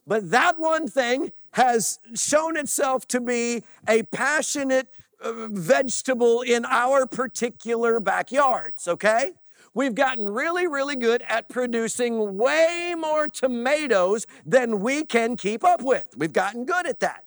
But 0.06 0.30
that 0.30 0.58
one 0.58 0.88
thing 0.88 1.32
has 1.52 1.98
shown 2.14 2.56
itself 2.56 3.08
to 3.08 3.20
be 3.20 3.64
a 3.88 4.02
passionate 4.04 4.88
uh, 5.20 5.48
vegetable 5.48 6.42
in 6.42 6.64
our 6.64 7.06
particular 7.06 7.98
backyards, 7.98 8.86
okay? 8.86 9.32
We've 9.74 9.94
gotten 9.94 10.28
really, 10.28 10.66
really 10.66 10.96
good 10.96 11.22
at 11.28 11.48
producing 11.48 12.38
way 12.38 12.94
more 12.96 13.28
tomatoes 13.28 14.26
than 14.44 14.80
we 14.80 15.04
can 15.04 15.36
keep 15.36 15.64
up 15.64 15.82
with. 15.82 16.08
We've 16.16 16.32
gotten 16.32 16.64
good 16.64 16.86
at 16.86 17.00
that. 17.00 17.24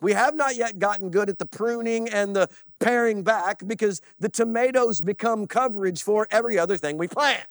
We 0.00 0.12
have 0.14 0.34
not 0.34 0.56
yet 0.56 0.78
gotten 0.78 1.10
good 1.10 1.28
at 1.28 1.38
the 1.38 1.46
pruning 1.46 2.08
and 2.08 2.34
the 2.34 2.48
paring 2.78 3.22
back 3.22 3.62
because 3.66 4.00
the 4.18 4.28
tomatoes 4.28 5.00
become 5.00 5.46
coverage 5.46 6.02
for 6.02 6.26
every 6.30 6.58
other 6.58 6.76
thing 6.76 6.96
we 6.96 7.06
plant. 7.06 7.44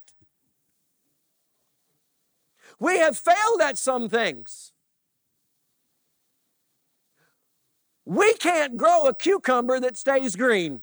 We 2.80 3.00
have 3.00 3.18
failed 3.18 3.62
at 3.62 3.78
some 3.78 4.10
things. 4.10 4.72
We 8.06 8.34
can't 8.36 8.78
grow 8.78 9.08
a 9.08 9.14
cucumber 9.14 9.80
that 9.80 9.98
stays 9.98 10.36
green. 10.36 10.82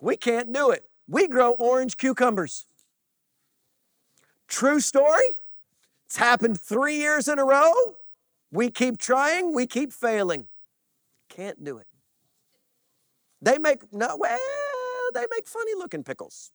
We 0.00 0.16
can't 0.16 0.52
do 0.52 0.70
it. 0.70 0.84
We 1.06 1.28
grow 1.28 1.52
orange 1.52 1.96
cucumbers. 1.96 2.66
True 4.48 4.80
story. 4.80 5.36
It's 6.06 6.16
happened 6.16 6.60
three 6.60 6.96
years 6.96 7.28
in 7.28 7.38
a 7.38 7.44
row. 7.44 7.72
We 8.50 8.70
keep 8.70 8.98
trying, 8.98 9.54
we 9.54 9.66
keep 9.66 9.92
failing. 9.92 10.46
Can't 11.28 11.62
do 11.62 11.78
it. 11.78 11.86
They 13.40 13.58
make, 13.58 13.92
no, 13.92 14.16
well, 14.16 14.38
they 15.14 15.26
make 15.30 15.46
funny 15.46 15.74
looking 15.76 16.02
pickles. 16.02 16.50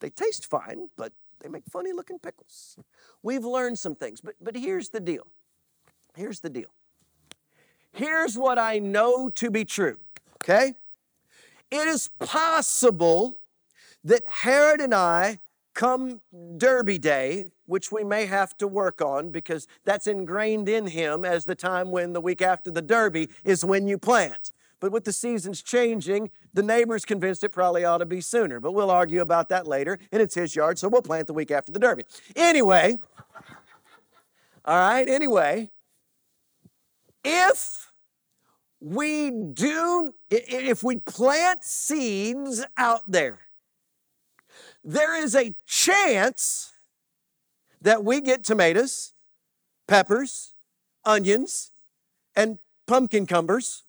They 0.00 0.10
taste 0.10 0.46
fine, 0.46 0.88
but 0.96 1.12
they 1.40 1.48
make 1.48 1.64
funny 1.70 1.92
looking 1.92 2.18
pickles. 2.18 2.76
We've 3.22 3.44
learned 3.44 3.78
some 3.78 3.94
things, 3.94 4.20
but, 4.20 4.34
but 4.40 4.56
here's 4.56 4.90
the 4.90 5.00
deal. 5.00 5.26
Here's 6.14 6.40
the 6.40 6.50
deal. 6.50 6.68
Here's 7.92 8.36
what 8.36 8.58
I 8.58 8.78
know 8.78 9.28
to 9.30 9.50
be 9.50 9.64
true, 9.64 9.98
okay? 10.42 10.74
It 11.70 11.86
is 11.86 12.08
possible 12.18 13.38
that 14.04 14.22
Herod 14.28 14.80
and 14.80 14.94
I, 14.94 15.40
come 15.74 16.20
Derby 16.56 16.98
Day, 16.98 17.52
which 17.66 17.92
we 17.92 18.04
may 18.04 18.26
have 18.26 18.56
to 18.58 18.66
work 18.66 19.00
on 19.00 19.30
because 19.30 19.68
that's 19.84 20.06
ingrained 20.06 20.68
in 20.68 20.88
him 20.88 21.24
as 21.24 21.44
the 21.44 21.54
time 21.54 21.90
when 21.90 22.12
the 22.12 22.20
week 22.20 22.42
after 22.42 22.70
the 22.70 22.82
Derby 22.82 23.28
is 23.44 23.64
when 23.64 23.86
you 23.86 23.96
plant. 23.96 24.50
But 24.80 24.92
with 24.92 25.04
the 25.04 25.12
seasons 25.12 25.62
changing, 25.62 26.30
the 26.54 26.62
neighbor's 26.62 27.04
convinced 27.04 27.44
it 27.44 27.50
probably 27.50 27.84
ought 27.84 27.98
to 27.98 28.06
be 28.06 28.22
sooner. 28.22 28.58
But 28.58 28.72
we'll 28.72 28.90
argue 28.90 29.20
about 29.20 29.50
that 29.50 29.66
later, 29.66 29.98
and 30.10 30.22
it's 30.22 30.34
his 30.34 30.56
yard, 30.56 30.78
so 30.78 30.88
we'll 30.88 31.02
plant 31.02 31.26
the 31.26 31.34
week 31.34 31.50
after 31.50 31.70
the 31.70 31.78
Derby. 31.78 32.04
Anyway, 32.34 32.96
all 34.64 34.78
right, 34.78 35.06
anyway, 35.06 35.70
if 37.22 37.92
we 38.80 39.30
do, 39.30 40.14
if 40.30 40.82
we 40.82 40.96
plant 40.96 41.62
seeds 41.62 42.64
out 42.78 43.02
there, 43.06 43.40
there 44.82 45.22
is 45.22 45.34
a 45.34 45.54
chance 45.66 46.72
that 47.82 48.02
we 48.02 48.22
get 48.22 48.42
tomatoes, 48.44 49.12
peppers, 49.86 50.54
onions, 51.04 51.72
and 52.34 52.58
pumpkin 52.86 53.26
cumbers 53.26 53.84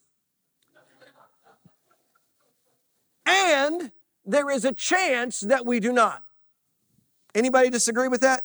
and 3.32 3.92
there 4.26 4.50
is 4.50 4.66
a 4.66 4.72
chance 4.72 5.40
that 5.42 5.66
we 5.66 5.80
do 5.80 5.92
not. 5.92 6.24
Anybody 7.34 7.70
disagree 7.70 8.08
with 8.08 8.22
that? 8.22 8.44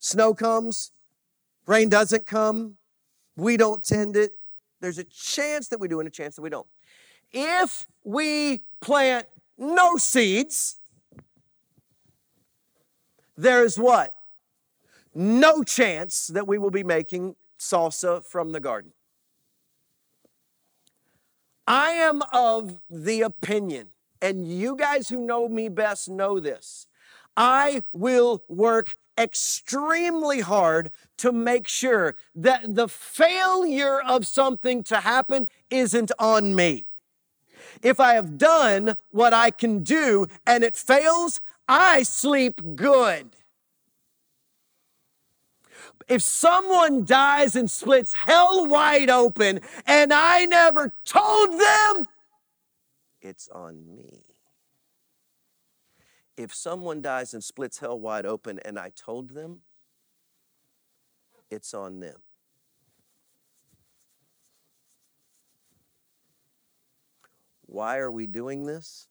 Snow 0.00 0.34
comes, 0.34 0.90
rain 1.66 1.88
doesn't 1.88 2.26
come, 2.26 2.76
we 3.36 3.56
don't 3.56 3.84
tend 3.84 4.16
it. 4.16 4.32
There's 4.80 4.98
a 4.98 5.04
chance 5.04 5.68
that 5.68 5.80
we 5.80 5.88
do 5.88 6.00
and 6.00 6.06
a 6.06 6.10
chance 6.10 6.36
that 6.36 6.42
we 6.42 6.50
don't. 6.50 6.66
If 7.32 7.86
we 8.04 8.62
plant 8.80 9.26
no 9.56 9.96
seeds, 9.96 10.76
there's 13.36 13.78
what? 13.78 14.14
No 15.14 15.62
chance 15.62 16.26
that 16.28 16.46
we 16.46 16.58
will 16.58 16.70
be 16.70 16.84
making 16.84 17.36
salsa 17.58 18.22
from 18.22 18.52
the 18.52 18.60
garden. 18.60 18.92
I 21.66 21.90
am 21.92 22.22
of 22.32 22.82
the 22.90 23.22
opinion 23.22 23.88
and 24.24 24.50
you 24.50 24.74
guys 24.74 25.10
who 25.10 25.18
know 25.18 25.48
me 25.50 25.68
best 25.68 26.08
know 26.08 26.40
this. 26.40 26.86
I 27.36 27.82
will 27.92 28.42
work 28.48 28.96
extremely 29.18 30.40
hard 30.40 30.90
to 31.18 31.30
make 31.30 31.68
sure 31.68 32.16
that 32.34 32.74
the 32.74 32.88
failure 32.88 34.00
of 34.00 34.26
something 34.26 34.82
to 34.84 35.00
happen 35.00 35.46
isn't 35.68 36.10
on 36.18 36.54
me. 36.54 36.86
If 37.82 38.00
I 38.00 38.14
have 38.14 38.38
done 38.38 38.96
what 39.10 39.34
I 39.34 39.50
can 39.50 39.82
do 39.82 40.26
and 40.46 40.64
it 40.64 40.74
fails, 40.74 41.42
I 41.68 42.02
sleep 42.02 42.62
good. 42.74 43.36
If 46.08 46.22
someone 46.22 47.04
dies 47.04 47.54
and 47.54 47.70
splits 47.70 48.14
hell 48.14 48.66
wide 48.66 49.10
open 49.10 49.60
and 49.86 50.14
I 50.14 50.46
never 50.46 50.94
told 51.04 51.60
them, 51.60 52.08
it's 53.24 53.48
on 53.48 53.86
me. 53.86 54.22
If 56.36 56.54
someone 56.54 57.00
dies 57.00 57.32
and 57.32 57.42
splits 57.42 57.78
hell 57.78 57.98
wide 57.98 58.26
open 58.26 58.60
and 58.64 58.78
I 58.78 58.90
told 58.94 59.30
them, 59.30 59.60
it's 61.50 61.72
on 61.72 62.00
them. 62.00 62.18
Why 67.66 67.98
are 67.98 68.10
we 68.10 68.26
doing 68.26 68.66
this? 68.66 69.08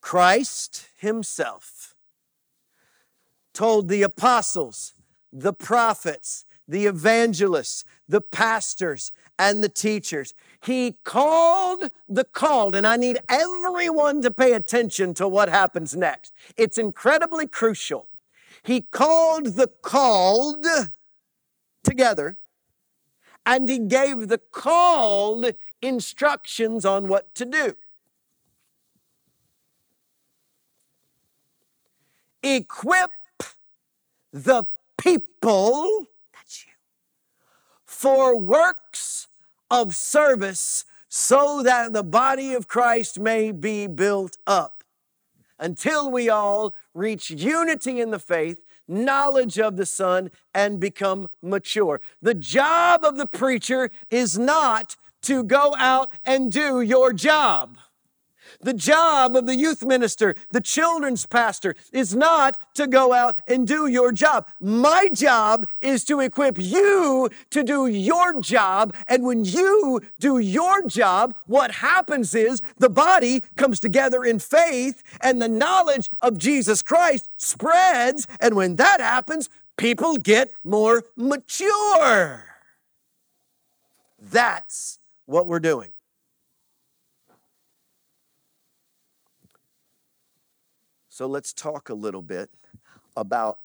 Christ 0.00 0.88
Himself 0.96 1.94
told 3.52 3.88
the 3.88 4.02
apostles, 4.02 4.94
the 5.32 5.52
prophets, 5.52 6.46
the 6.66 6.86
evangelists, 6.86 7.84
the 8.10 8.20
pastors, 8.20 9.12
and 9.38 9.64
the 9.64 9.68
teachers. 9.68 10.34
He 10.62 10.98
called 11.04 11.90
the 12.08 12.24
called, 12.24 12.74
and 12.74 12.86
I 12.86 12.96
need 12.96 13.18
everyone 13.28 14.20
to 14.22 14.30
pay 14.30 14.52
attention 14.52 15.14
to 15.14 15.26
what 15.26 15.48
happens 15.48 15.96
next. 15.96 16.34
It's 16.56 16.76
incredibly 16.76 17.46
crucial. 17.46 18.08
He 18.62 18.82
called 18.82 19.46
the 19.56 19.68
called 19.68 20.66
together, 21.82 22.36
and 23.46 23.68
he 23.68 23.78
gave 23.78 24.28
the 24.28 24.38
called 24.38 25.52
instructions 25.80 26.84
on 26.84 27.08
what 27.08 27.34
to 27.36 27.46
do. 27.46 27.76
Equip 32.42 33.10
the 34.32 34.64
people, 34.98 36.06
for 38.00 38.34
works 38.34 39.28
of 39.70 39.94
service 39.94 40.86
so 41.10 41.62
that 41.62 41.92
the 41.92 42.02
body 42.02 42.54
of 42.54 42.66
Christ 42.66 43.20
may 43.20 43.52
be 43.52 43.86
built 43.86 44.38
up 44.46 44.82
until 45.58 46.10
we 46.10 46.30
all 46.30 46.74
reach 46.94 47.30
unity 47.30 48.00
in 48.00 48.10
the 48.10 48.18
faith, 48.18 48.64
knowledge 48.88 49.58
of 49.58 49.76
the 49.76 49.84
Son, 49.84 50.30
and 50.54 50.80
become 50.80 51.28
mature. 51.42 52.00
The 52.22 52.32
job 52.32 53.04
of 53.04 53.18
the 53.18 53.26
preacher 53.26 53.90
is 54.10 54.38
not 54.38 54.96
to 55.24 55.44
go 55.44 55.74
out 55.76 56.10
and 56.24 56.50
do 56.50 56.80
your 56.80 57.12
job. 57.12 57.76
The 58.60 58.74
job 58.74 59.36
of 59.36 59.46
the 59.46 59.56
youth 59.56 59.84
minister, 59.84 60.34
the 60.50 60.60
children's 60.60 61.26
pastor, 61.26 61.74
is 61.92 62.14
not 62.14 62.56
to 62.74 62.86
go 62.86 63.12
out 63.12 63.40
and 63.46 63.66
do 63.66 63.86
your 63.86 64.12
job. 64.12 64.46
My 64.60 65.08
job 65.12 65.68
is 65.80 66.04
to 66.04 66.20
equip 66.20 66.58
you 66.58 67.30
to 67.50 67.62
do 67.62 67.86
your 67.86 68.40
job. 68.40 68.94
And 69.08 69.24
when 69.24 69.44
you 69.44 70.00
do 70.18 70.38
your 70.38 70.86
job, 70.86 71.34
what 71.46 71.70
happens 71.72 72.34
is 72.34 72.60
the 72.78 72.90
body 72.90 73.42
comes 73.56 73.80
together 73.80 74.24
in 74.24 74.38
faith 74.38 75.02
and 75.20 75.40
the 75.40 75.48
knowledge 75.48 76.10
of 76.20 76.38
Jesus 76.38 76.82
Christ 76.82 77.28
spreads. 77.36 78.26
And 78.40 78.54
when 78.56 78.76
that 78.76 79.00
happens, 79.00 79.48
people 79.76 80.16
get 80.16 80.52
more 80.64 81.04
mature. 81.16 82.44
That's 84.18 84.98
what 85.26 85.46
we're 85.46 85.60
doing. 85.60 85.90
So 91.20 91.26
let's 91.26 91.52
talk 91.52 91.90
a 91.90 91.94
little 91.94 92.22
bit 92.22 92.48
about 93.14 93.58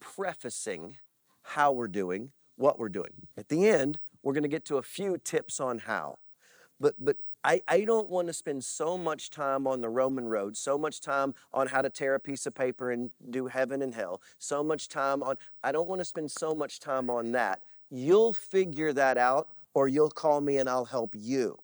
prefacing 0.00 0.96
how 1.42 1.70
we're 1.70 1.86
doing, 1.86 2.32
what 2.56 2.76
we're 2.76 2.88
doing. 2.88 3.12
At 3.36 3.50
the 3.50 3.68
end, 3.68 4.00
we're 4.24 4.32
going 4.32 4.42
to 4.42 4.48
get 4.48 4.64
to 4.64 4.78
a 4.78 4.82
few 4.82 5.16
tips 5.16 5.60
on 5.60 5.78
how. 5.78 6.18
But, 6.80 6.96
but 6.98 7.18
I, 7.44 7.62
I 7.68 7.82
don't 7.82 8.10
want 8.10 8.26
to 8.26 8.32
spend 8.32 8.64
so 8.64 8.98
much 8.98 9.30
time 9.30 9.64
on 9.64 9.80
the 9.80 9.88
Roman 9.88 10.26
road, 10.26 10.56
so 10.56 10.76
much 10.76 11.00
time 11.00 11.36
on 11.54 11.68
how 11.68 11.82
to 11.82 11.88
tear 11.88 12.16
a 12.16 12.18
piece 12.18 12.46
of 12.46 12.56
paper 12.56 12.90
and 12.90 13.10
do 13.30 13.46
heaven 13.46 13.80
and 13.80 13.94
hell, 13.94 14.20
so 14.40 14.64
much 14.64 14.88
time 14.88 15.22
on, 15.22 15.36
I 15.62 15.70
don't 15.70 15.88
want 15.88 16.00
to 16.00 16.04
spend 16.04 16.32
so 16.32 16.52
much 16.52 16.80
time 16.80 17.10
on 17.10 17.30
that. 17.30 17.62
You'll 17.90 18.32
figure 18.32 18.92
that 18.94 19.18
out, 19.18 19.46
or 19.72 19.86
you'll 19.86 20.10
call 20.10 20.40
me 20.40 20.56
and 20.56 20.68
I'll 20.68 20.86
help 20.86 21.14
you. 21.16 21.60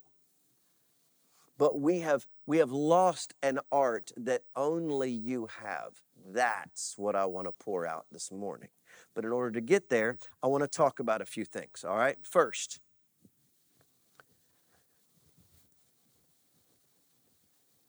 But 1.56 1.80
we 1.80 2.00
have 2.00 2.26
we 2.46 2.58
have 2.58 2.72
lost 2.72 3.34
an 3.42 3.60
art 3.70 4.12
that 4.16 4.42
only 4.56 5.10
you 5.10 5.48
have. 5.62 6.02
That's 6.32 6.94
what 6.96 7.14
I 7.14 7.26
want 7.26 7.46
to 7.46 7.52
pour 7.52 7.86
out 7.86 8.06
this 8.10 8.32
morning. 8.32 8.70
But 9.14 9.24
in 9.24 9.32
order 9.32 9.52
to 9.52 9.60
get 9.60 9.88
there, 9.88 10.18
I 10.42 10.46
want 10.46 10.62
to 10.62 10.68
talk 10.68 10.98
about 10.98 11.20
a 11.20 11.26
few 11.26 11.44
things, 11.44 11.84
all 11.86 11.96
right? 11.96 12.16
First, 12.22 12.80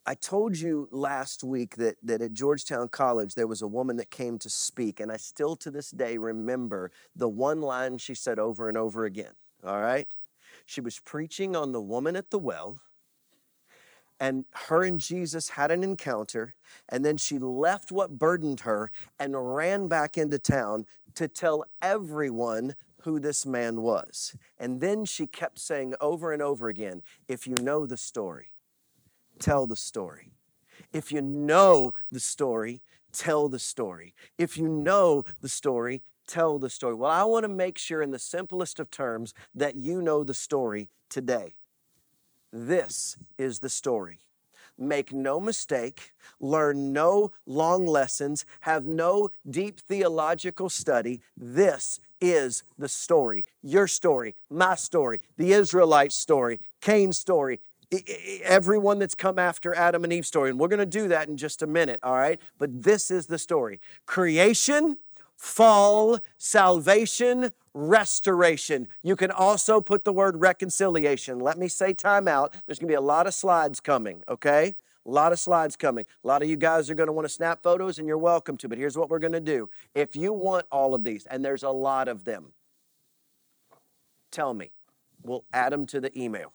I 0.07 0.13
told 0.13 0.57
you 0.57 0.87
last 0.91 1.43
week 1.43 1.77
that, 1.77 1.95
that 2.03 2.21
at 2.21 2.33
Georgetown 2.33 2.89
College 2.89 3.33
there 3.33 3.47
was 3.47 3.63
a 3.63 3.67
woman 3.67 3.97
that 3.97 4.11
came 4.11 4.37
to 4.39 4.49
speak, 4.49 4.99
and 4.99 5.11
I 5.11 5.17
still 5.17 5.55
to 5.57 5.71
this 5.71 5.89
day 5.89 6.17
remember 6.17 6.91
the 7.15 7.29
one 7.29 7.61
line 7.61 7.97
she 7.97 8.13
said 8.13 8.37
over 8.37 8.69
and 8.69 8.77
over 8.77 9.05
again. 9.05 9.33
All 9.65 9.81
right? 9.81 10.07
She 10.67 10.79
was 10.79 10.99
preaching 10.99 11.55
on 11.55 11.71
the 11.71 11.81
woman 11.81 12.15
at 12.15 12.29
the 12.29 12.37
well, 12.37 12.79
and 14.19 14.45
her 14.67 14.83
and 14.83 14.99
Jesus 14.99 15.49
had 15.49 15.71
an 15.71 15.83
encounter, 15.83 16.55
and 16.89 17.03
then 17.03 17.17
she 17.17 17.37
left 17.37 17.91
what 17.91 18.17
burdened 18.17 18.61
her 18.61 18.91
and 19.19 19.55
ran 19.55 19.87
back 19.87 20.17
into 20.17 20.39
town 20.39 20.85
to 21.15 21.27
tell 21.27 21.65
everyone 21.81 22.75
who 23.01 23.19
this 23.19 23.45
man 23.45 23.81
was. 23.81 24.35
And 24.57 24.81
then 24.81 25.05
she 25.05 25.27
kept 25.27 25.59
saying 25.59 25.93
over 26.01 26.31
and 26.31 26.41
over 26.41 26.69
again 26.69 27.03
if 27.27 27.45
you 27.45 27.55
know 27.61 27.85
the 27.85 27.97
story, 27.97 28.51
tell 29.39 29.67
the 29.67 29.75
story. 29.75 30.31
If 30.91 31.11
you 31.11 31.21
know 31.21 31.93
the 32.11 32.19
story, 32.19 32.81
tell 33.11 33.47
the 33.47 33.59
story. 33.59 34.13
If 34.37 34.57
you 34.57 34.67
know 34.67 35.23
the 35.41 35.49
story, 35.49 36.03
tell 36.27 36.57
the 36.59 36.69
story. 36.69 36.95
Well, 36.95 37.11
I 37.11 37.23
want 37.23 37.43
to 37.43 37.49
make 37.49 37.77
sure, 37.77 38.01
in 38.01 38.11
the 38.11 38.19
simplest 38.19 38.79
of 38.79 38.89
terms, 38.89 39.33
that 39.53 39.75
you 39.75 40.01
know 40.01 40.23
the 40.23 40.33
story 40.33 40.89
today. 41.09 41.55
This 42.57 43.17
is 43.37 43.59
the 43.59 43.67
story. 43.67 44.19
Make 44.77 45.11
no 45.11 45.41
mistake, 45.41 46.13
learn 46.39 46.93
no 46.93 47.33
long 47.45 47.85
lessons, 47.85 48.45
have 48.61 48.85
no 48.85 49.31
deep 49.49 49.81
theological 49.81 50.69
study. 50.69 51.19
This 51.35 51.99
is 52.21 52.63
the 52.77 52.87
story. 52.87 53.45
Your 53.61 53.89
story, 53.89 54.35
my 54.49 54.75
story, 54.75 55.19
the 55.35 55.51
Israelite 55.51 56.13
story, 56.13 56.61
Cain's 56.79 57.19
story, 57.19 57.59
everyone 58.41 58.99
that's 58.99 59.15
come 59.15 59.37
after 59.37 59.75
Adam 59.75 60.05
and 60.05 60.13
Eve's 60.13 60.29
story. 60.29 60.49
And 60.49 60.57
we're 60.57 60.69
going 60.69 60.79
to 60.79 60.85
do 60.85 61.09
that 61.09 61.27
in 61.27 61.35
just 61.35 61.61
a 61.61 61.67
minute, 61.67 61.99
all 62.03 62.15
right? 62.15 62.39
But 62.57 62.83
this 62.83 63.11
is 63.11 63.27
the 63.27 63.37
story 63.37 63.81
creation, 64.05 64.97
fall, 65.35 66.19
salvation, 66.37 67.51
restoration. 67.75 68.87
You 69.03 69.15
can 69.15 69.29
also 69.29 69.81
put 69.81 70.05
the 70.05 70.13
word 70.13 70.37
reconciliation. 70.39 71.39
Let 71.39 71.59
me 71.59 71.67
say 71.67 71.93
time 71.93 72.27
out. 72.27 72.55
There's 72.65 72.79
going 72.79 72.87
to 72.87 72.91
be 72.91 72.95
a 72.95 73.01
lot 73.01 73.27
of 73.27 73.33
slides 73.33 73.79
coming, 73.81 74.23
okay? 74.29 74.75
A 75.05 75.11
lot 75.11 75.33
of 75.33 75.39
slides 75.39 75.75
coming. 75.75 76.05
A 76.23 76.27
lot 76.27 76.41
of 76.41 76.49
you 76.49 76.55
guys 76.55 76.89
are 76.89 76.95
going 76.95 77.07
to 77.07 77.13
want 77.13 77.27
to 77.27 77.33
snap 77.33 77.61
photos, 77.61 77.99
and 77.99 78.07
you're 78.07 78.17
welcome 78.17 78.57
to. 78.57 78.69
But 78.69 78.77
here's 78.77 78.97
what 78.97 79.09
we're 79.09 79.19
going 79.19 79.33
to 79.33 79.41
do. 79.41 79.69
If 79.93 80.15
you 80.15 80.33
want 80.33 80.65
all 80.71 80.95
of 80.95 81.03
these, 81.03 81.27
and 81.27 81.43
there's 81.43 81.63
a 81.63 81.69
lot 81.69 82.07
of 82.07 82.23
them, 82.23 82.53
tell 84.31 84.53
me. 84.53 84.71
We'll 85.21 85.43
add 85.51 85.73
them 85.73 85.85
to 85.87 85.99
the 85.99 86.17
email. 86.19 86.53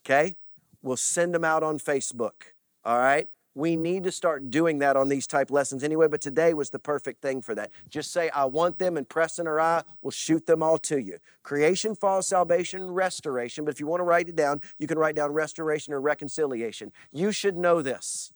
Okay? 0.00 0.36
We'll 0.82 0.96
send 0.96 1.34
them 1.34 1.44
out 1.44 1.62
on 1.62 1.78
Facebook. 1.78 2.52
All 2.84 2.98
right? 2.98 3.28
We 3.54 3.76
need 3.76 4.04
to 4.04 4.12
start 4.12 4.50
doing 4.50 4.78
that 4.78 4.96
on 4.96 5.08
these 5.08 5.26
type 5.26 5.50
lessons 5.50 5.84
anyway, 5.84 6.08
but 6.08 6.20
today 6.20 6.54
was 6.54 6.70
the 6.70 6.78
perfect 6.78 7.20
thing 7.20 7.42
for 7.42 7.54
that. 7.54 7.70
Just 7.88 8.12
say, 8.12 8.30
I 8.30 8.46
want 8.46 8.78
them, 8.78 8.96
and 8.96 9.08
press 9.08 9.38
in 9.38 9.46
our 9.46 9.60
eye, 9.60 9.82
we'll 10.00 10.10
shoot 10.10 10.46
them 10.46 10.62
all 10.62 10.78
to 10.78 11.00
you. 11.00 11.18
Creation, 11.42 11.94
fall, 11.94 12.22
salvation, 12.22 12.90
restoration. 12.90 13.64
But 13.64 13.74
if 13.74 13.80
you 13.80 13.86
want 13.86 14.00
to 14.00 14.04
write 14.04 14.28
it 14.28 14.36
down, 14.36 14.60
you 14.78 14.86
can 14.86 14.98
write 14.98 15.16
down 15.16 15.32
restoration 15.32 15.92
or 15.92 16.00
reconciliation. 16.00 16.92
You 17.12 17.30
should 17.32 17.56
know 17.56 17.82
this. 17.82 18.32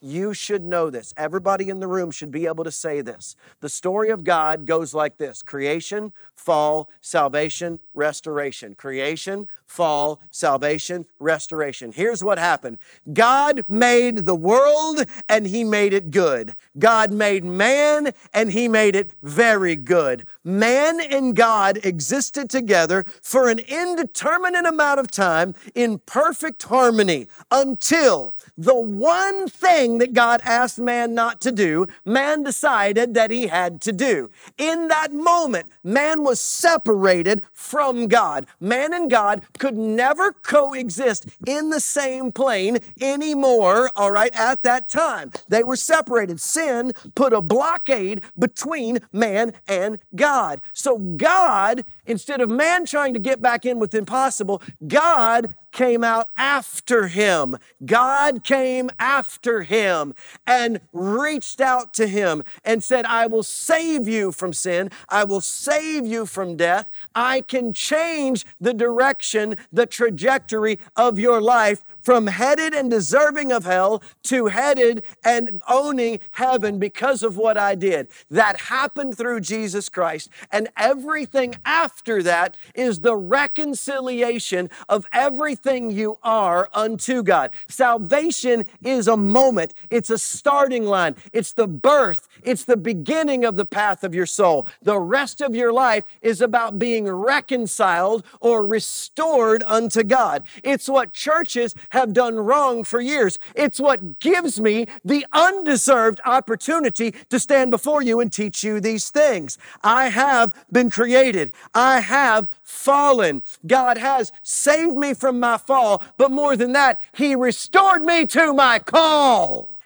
You 0.00 0.32
should 0.32 0.64
know 0.64 0.90
this. 0.90 1.12
Everybody 1.16 1.68
in 1.68 1.80
the 1.80 1.88
room 1.88 2.10
should 2.10 2.30
be 2.30 2.46
able 2.46 2.64
to 2.64 2.70
say 2.70 3.00
this. 3.00 3.34
The 3.60 3.68
story 3.68 4.10
of 4.10 4.22
God 4.22 4.64
goes 4.64 4.94
like 4.94 5.18
this 5.18 5.42
creation, 5.42 6.12
fall, 6.36 6.88
salvation, 7.00 7.80
restoration. 7.94 8.76
Creation, 8.76 9.48
fall, 9.66 10.20
salvation, 10.30 11.04
restoration. 11.18 11.92
Here's 11.92 12.22
what 12.22 12.38
happened 12.38 12.78
God 13.12 13.62
made 13.68 14.18
the 14.18 14.34
world 14.34 15.04
and 15.28 15.46
he 15.46 15.64
made 15.64 15.92
it 15.92 16.10
good. 16.10 16.54
God 16.78 17.10
made 17.10 17.44
man 17.44 18.12
and 18.32 18.52
he 18.52 18.68
made 18.68 18.94
it 18.94 19.10
very 19.22 19.74
good. 19.74 20.26
Man 20.44 21.00
and 21.00 21.34
God 21.34 21.78
existed 21.84 22.48
together 22.48 23.04
for 23.20 23.48
an 23.48 23.58
indeterminate 23.58 24.64
amount 24.64 25.00
of 25.00 25.10
time 25.10 25.54
in 25.74 25.98
perfect 25.98 26.62
harmony 26.62 27.26
until 27.50 28.34
the 28.56 28.78
one 28.78 29.48
thing 29.48 29.87
that 29.96 30.12
God 30.12 30.42
asked 30.44 30.78
man 30.78 31.14
not 31.14 31.40
to 31.40 31.50
do, 31.50 31.86
man 32.04 32.42
decided 32.42 33.14
that 33.14 33.30
he 33.30 33.46
had 33.46 33.80
to 33.80 33.92
do. 33.92 34.30
In 34.58 34.88
that 34.88 35.14
moment, 35.14 35.68
man 35.82 36.22
was 36.22 36.42
separated 36.42 37.42
from 37.54 38.08
God. 38.08 38.46
Man 38.60 38.92
and 38.92 39.10
God 39.10 39.42
could 39.58 39.78
never 39.78 40.32
coexist 40.32 41.26
in 41.46 41.70
the 41.70 41.80
same 41.80 42.30
plane 42.30 42.80
anymore, 43.00 43.90
all 43.96 44.10
right, 44.10 44.34
at 44.34 44.62
that 44.64 44.90
time. 44.90 45.32
They 45.48 45.62
were 45.62 45.76
separated. 45.76 46.40
Sin 46.40 46.92
put 47.14 47.32
a 47.32 47.40
blockade 47.40 48.22
between 48.38 48.98
man 49.12 49.54
and 49.66 49.98
God. 50.14 50.60
So, 50.74 50.98
God, 50.98 51.84
instead 52.04 52.40
of 52.40 52.50
man 52.50 52.84
trying 52.84 53.14
to 53.14 53.20
get 53.20 53.40
back 53.40 53.64
in 53.64 53.78
with 53.78 53.94
impossible, 53.94 54.60
God 54.86 55.54
came 55.72 56.02
out 56.02 56.30
after 56.36 57.08
him. 57.08 57.56
God 57.84 58.44
came 58.44 58.90
after 58.98 59.62
him 59.62 60.14
and 60.46 60.80
reached 60.92 61.60
out 61.60 61.94
to 61.94 62.06
him 62.06 62.42
and 62.64 62.82
said, 62.82 63.04
I 63.06 63.26
will 63.26 63.42
save 63.42 64.08
you 64.08 64.32
from 64.32 64.52
sin. 64.52 64.90
I 65.08 65.24
will 65.24 65.40
save 65.40 66.06
you 66.06 66.26
from 66.26 66.56
death. 66.56 66.90
I 67.14 67.42
can 67.42 67.72
change 67.72 68.44
the 68.60 68.74
direction, 68.74 69.56
the 69.72 69.86
trajectory 69.86 70.78
of 70.96 71.18
your 71.18 71.40
life 71.40 71.82
from 72.08 72.28
headed 72.28 72.72
and 72.72 72.90
deserving 72.90 73.52
of 73.52 73.66
hell 73.66 74.02
to 74.22 74.46
headed 74.46 75.04
and 75.22 75.60
owning 75.68 76.18
heaven 76.30 76.78
because 76.78 77.22
of 77.22 77.36
what 77.36 77.58
I 77.58 77.74
did. 77.74 78.08
That 78.30 78.58
happened 78.62 79.18
through 79.18 79.40
Jesus 79.40 79.90
Christ. 79.90 80.30
And 80.50 80.68
everything 80.74 81.56
after 81.66 82.22
that 82.22 82.56
is 82.74 83.00
the 83.00 83.14
reconciliation 83.14 84.70
of 84.88 85.04
everything 85.12 85.90
you 85.90 86.16
are 86.22 86.70
unto 86.72 87.22
God. 87.22 87.50
Salvation 87.66 88.64
is 88.82 89.06
a 89.06 89.18
moment, 89.18 89.74
it's 89.90 90.08
a 90.08 90.16
starting 90.16 90.86
line, 90.86 91.14
it's 91.34 91.52
the 91.52 91.68
birth, 91.68 92.26
it's 92.42 92.64
the 92.64 92.78
beginning 92.78 93.44
of 93.44 93.56
the 93.56 93.66
path 93.66 94.02
of 94.02 94.14
your 94.14 94.24
soul. 94.24 94.66
The 94.80 94.98
rest 94.98 95.42
of 95.42 95.54
your 95.54 95.74
life 95.74 96.04
is 96.22 96.40
about 96.40 96.78
being 96.78 97.06
reconciled 97.06 98.24
or 98.40 98.66
restored 98.66 99.62
unto 99.66 100.02
God. 100.02 100.44
It's 100.64 100.88
what 100.88 101.12
churches 101.12 101.74
have 101.90 101.97
done 102.06 102.36
wrong 102.36 102.84
for 102.84 103.00
years. 103.00 103.38
It's 103.54 103.80
what 103.80 104.20
gives 104.20 104.60
me 104.60 104.86
the 105.04 105.26
undeserved 105.32 106.20
opportunity 106.24 107.12
to 107.30 107.38
stand 107.38 107.70
before 107.70 108.02
you 108.02 108.20
and 108.20 108.32
teach 108.32 108.62
you 108.64 108.80
these 108.80 109.10
things. 109.10 109.58
I 109.82 110.08
have 110.08 110.52
been 110.70 110.90
created. 110.90 111.52
I 111.74 112.00
have 112.00 112.48
fallen. 112.62 113.42
God 113.66 113.98
has 113.98 114.32
saved 114.42 114.96
me 114.96 115.14
from 115.14 115.40
my 115.40 115.58
fall, 115.58 116.02
but 116.16 116.30
more 116.30 116.56
than 116.56 116.72
that, 116.72 117.00
He 117.12 117.34
restored 117.34 118.02
me 118.02 118.26
to 118.26 118.52
my 118.52 118.78
call. 118.78 119.77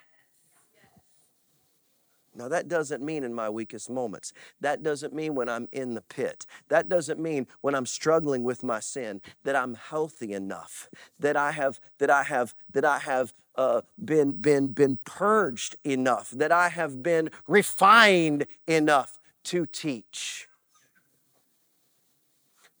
Now, 2.35 2.47
that 2.47 2.67
doesn't 2.67 3.03
mean 3.03 3.23
in 3.23 3.33
my 3.33 3.49
weakest 3.49 3.89
moments. 3.89 4.33
That 4.61 4.83
doesn't 4.83 5.13
mean 5.13 5.35
when 5.35 5.49
I'm 5.49 5.67
in 5.71 5.93
the 5.93 6.01
pit. 6.01 6.45
That 6.69 6.89
doesn't 6.89 7.19
mean 7.19 7.47
when 7.61 7.75
I'm 7.75 7.85
struggling 7.85 8.43
with 8.43 8.63
my 8.63 8.79
sin 8.79 9.21
that 9.43 9.55
I'm 9.55 9.75
healthy 9.75 10.33
enough, 10.33 10.89
that 11.19 11.35
I 11.35 11.51
have, 11.51 11.79
that 11.99 12.09
I 12.09 12.23
have, 12.23 12.55
that 12.71 12.85
I 12.85 12.99
have 12.99 13.33
uh, 13.55 13.81
been, 14.03 14.31
been, 14.31 14.67
been 14.67 14.97
purged 15.05 15.75
enough, 15.83 16.31
that 16.31 16.51
I 16.51 16.69
have 16.69 17.03
been 17.03 17.29
refined 17.47 18.47
enough 18.67 19.19
to 19.45 19.65
teach 19.65 20.47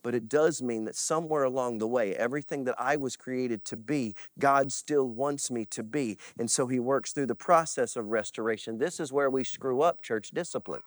but 0.03 0.13
it 0.13 0.29
does 0.29 0.61
mean 0.61 0.85
that 0.85 0.95
somewhere 0.95 1.43
along 1.43 1.79
the 1.79 1.87
way, 1.87 2.15
everything 2.15 2.65
that 2.65 2.75
I 2.77 2.97
was 2.97 3.15
created 3.15 3.65
to 3.65 3.77
be, 3.77 4.15
God 4.37 4.71
still 4.71 5.09
wants 5.09 5.49
me 5.49 5.65
to 5.65 5.81
be. 5.81 6.17
And 6.37 6.51
so 6.51 6.67
He 6.67 6.79
works 6.79 7.11
through 7.13 7.27
the 7.27 7.35
process 7.35 7.95
of 7.95 8.07
restoration. 8.07 8.77
This 8.77 8.99
is 8.99 9.11
where 9.11 9.29
we 9.29 9.43
screw 9.43 9.81
up 9.81 10.03
church 10.03 10.31
discipline. 10.31 10.81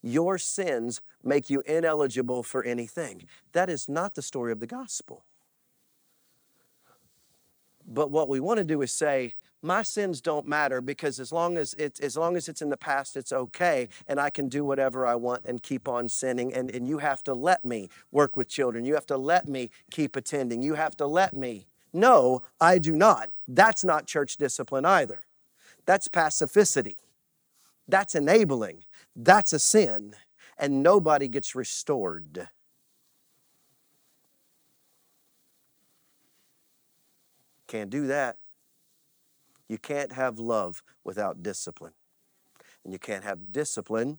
Your 0.00 0.38
sins 0.38 1.00
make 1.22 1.50
you 1.50 1.62
ineligible 1.66 2.42
for 2.42 2.64
anything. 2.64 3.26
That 3.52 3.68
is 3.68 3.88
not 3.88 4.14
the 4.14 4.22
story 4.22 4.50
of 4.50 4.60
the 4.60 4.66
gospel. 4.66 5.24
But 7.92 8.10
what 8.10 8.28
we 8.28 8.40
want 8.40 8.58
to 8.58 8.64
do 8.64 8.82
is 8.82 8.92
say, 8.92 9.34
my 9.62 9.82
sins 9.82 10.20
don't 10.20 10.46
matter 10.46 10.80
because 10.80 11.20
as 11.20 11.30
long 11.30 11.56
as 11.56 11.74
it's 11.74 12.00
as 12.00 12.16
long 12.16 12.36
as 12.36 12.48
it's 12.48 12.62
in 12.62 12.68
the 12.68 12.76
past 12.76 13.16
it's 13.16 13.32
okay 13.32 13.88
and 14.08 14.18
i 14.18 14.28
can 14.28 14.48
do 14.48 14.64
whatever 14.64 15.06
i 15.06 15.14
want 15.14 15.44
and 15.44 15.62
keep 15.62 15.86
on 15.86 16.08
sinning 16.08 16.52
and, 16.52 16.68
and 16.74 16.88
you 16.88 16.98
have 16.98 17.22
to 17.22 17.32
let 17.32 17.64
me 17.64 17.88
work 18.10 18.36
with 18.36 18.48
children. 18.48 18.84
You 18.84 18.94
have 18.94 19.06
to 19.06 19.16
let 19.16 19.46
me 19.46 19.70
keep 19.92 20.16
attending. 20.16 20.62
You 20.62 20.74
have 20.74 20.96
to 20.96 21.06
let 21.06 21.32
me 21.32 21.66
no 21.92 22.42
i 22.60 22.78
do 22.78 22.96
not. 22.96 23.30
That's 23.46 23.84
not 23.84 24.06
church 24.06 24.36
discipline 24.36 24.84
either. 24.84 25.26
That's 25.86 26.08
pacificity 26.08 26.96
that's 27.88 28.14
enabling. 28.14 28.84
That's 29.14 29.52
a 29.52 29.58
sin 29.58 30.14
and 30.58 30.82
nobody 30.82 31.28
gets 31.28 31.54
restored 31.54 32.48
can't 37.72 37.90
do 37.90 38.06
that 38.06 38.36
you 39.72 39.78
can't 39.78 40.12
have 40.12 40.38
love 40.38 40.82
without 41.02 41.42
discipline. 41.42 41.94
And 42.84 42.92
you 42.92 42.98
can't 42.98 43.24
have 43.24 43.52
discipline 43.52 44.18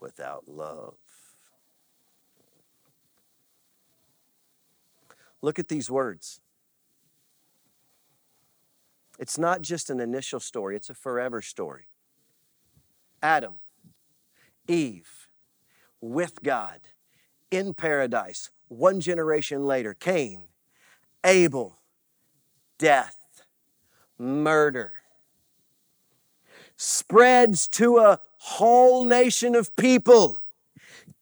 without 0.00 0.48
love. 0.48 0.96
Look 5.40 5.60
at 5.60 5.68
these 5.68 5.88
words. 5.88 6.40
It's 9.16 9.38
not 9.38 9.62
just 9.62 9.90
an 9.90 10.00
initial 10.00 10.40
story, 10.40 10.74
it's 10.74 10.90
a 10.90 10.94
forever 10.94 11.40
story. 11.40 11.86
Adam, 13.22 13.60
Eve, 14.66 15.28
with 16.00 16.42
God, 16.42 16.80
in 17.52 17.74
paradise, 17.74 18.50
one 18.66 18.98
generation 18.98 19.64
later, 19.64 19.94
Cain, 19.94 20.47
Abel, 21.28 21.76
death 22.78 23.42
murder 24.18 24.94
spreads 26.78 27.68
to 27.68 27.98
a 27.98 28.18
whole 28.38 29.04
nation 29.04 29.54
of 29.54 29.76
people, 29.76 30.42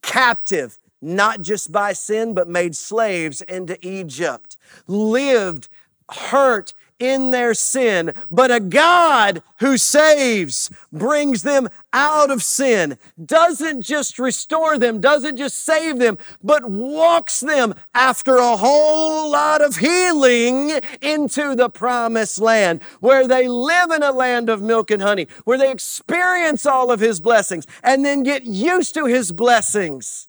captive, 0.02 0.78
not 1.02 1.40
just 1.40 1.72
by 1.72 1.92
sin, 1.92 2.34
but 2.34 2.46
made 2.46 2.76
slaves 2.76 3.40
into 3.42 3.76
Egypt, 3.84 4.56
lived 4.86 5.68
hurt 6.08 6.72
in 6.98 7.30
their 7.30 7.54
sin, 7.54 8.12
but 8.30 8.50
a 8.50 8.60
God 8.60 9.42
who 9.60 9.76
saves, 9.76 10.70
brings 10.92 11.42
them 11.42 11.68
out 11.92 12.30
of 12.30 12.42
sin, 12.42 12.98
doesn't 13.22 13.82
just 13.82 14.18
restore 14.18 14.78
them, 14.78 15.00
doesn't 15.00 15.36
just 15.36 15.64
save 15.64 15.98
them, 15.98 16.18
but 16.42 16.68
walks 16.68 17.40
them 17.40 17.74
after 17.94 18.36
a 18.36 18.56
whole 18.56 19.30
lot 19.30 19.62
of 19.62 19.76
healing 19.76 20.80
into 21.00 21.54
the 21.54 21.68
promised 21.68 22.38
land 22.38 22.82
where 23.00 23.26
they 23.26 23.48
live 23.48 23.90
in 23.90 24.02
a 24.02 24.12
land 24.12 24.48
of 24.48 24.62
milk 24.62 24.90
and 24.90 25.02
honey, 25.02 25.26
where 25.44 25.58
they 25.58 25.70
experience 25.70 26.66
all 26.66 26.90
of 26.90 27.00
his 27.00 27.20
blessings 27.20 27.66
and 27.82 28.04
then 28.04 28.22
get 28.22 28.44
used 28.44 28.94
to 28.94 29.06
his 29.06 29.32
blessings 29.32 30.28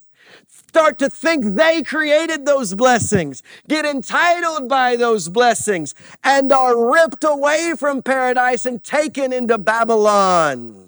start 0.67 0.99
to 0.99 1.09
think 1.09 1.55
they 1.55 1.81
created 1.83 2.45
those 2.45 2.73
blessings, 2.73 3.41
get 3.67 3.85
entitled 3.85 4.67
by 4.67 4.95
those 4.95 5.29
blessings, 5.29 5.95
and 6.23 6.51
are 6.51 6.91
ripped 6.91 7.23
away 7.23 7.73
from 7.77 8.01
paradise 8.03 8.65
and 8.65 8.83
taken 8.83 9.31
into 9.33 9.57
Babylon 9.57 10.87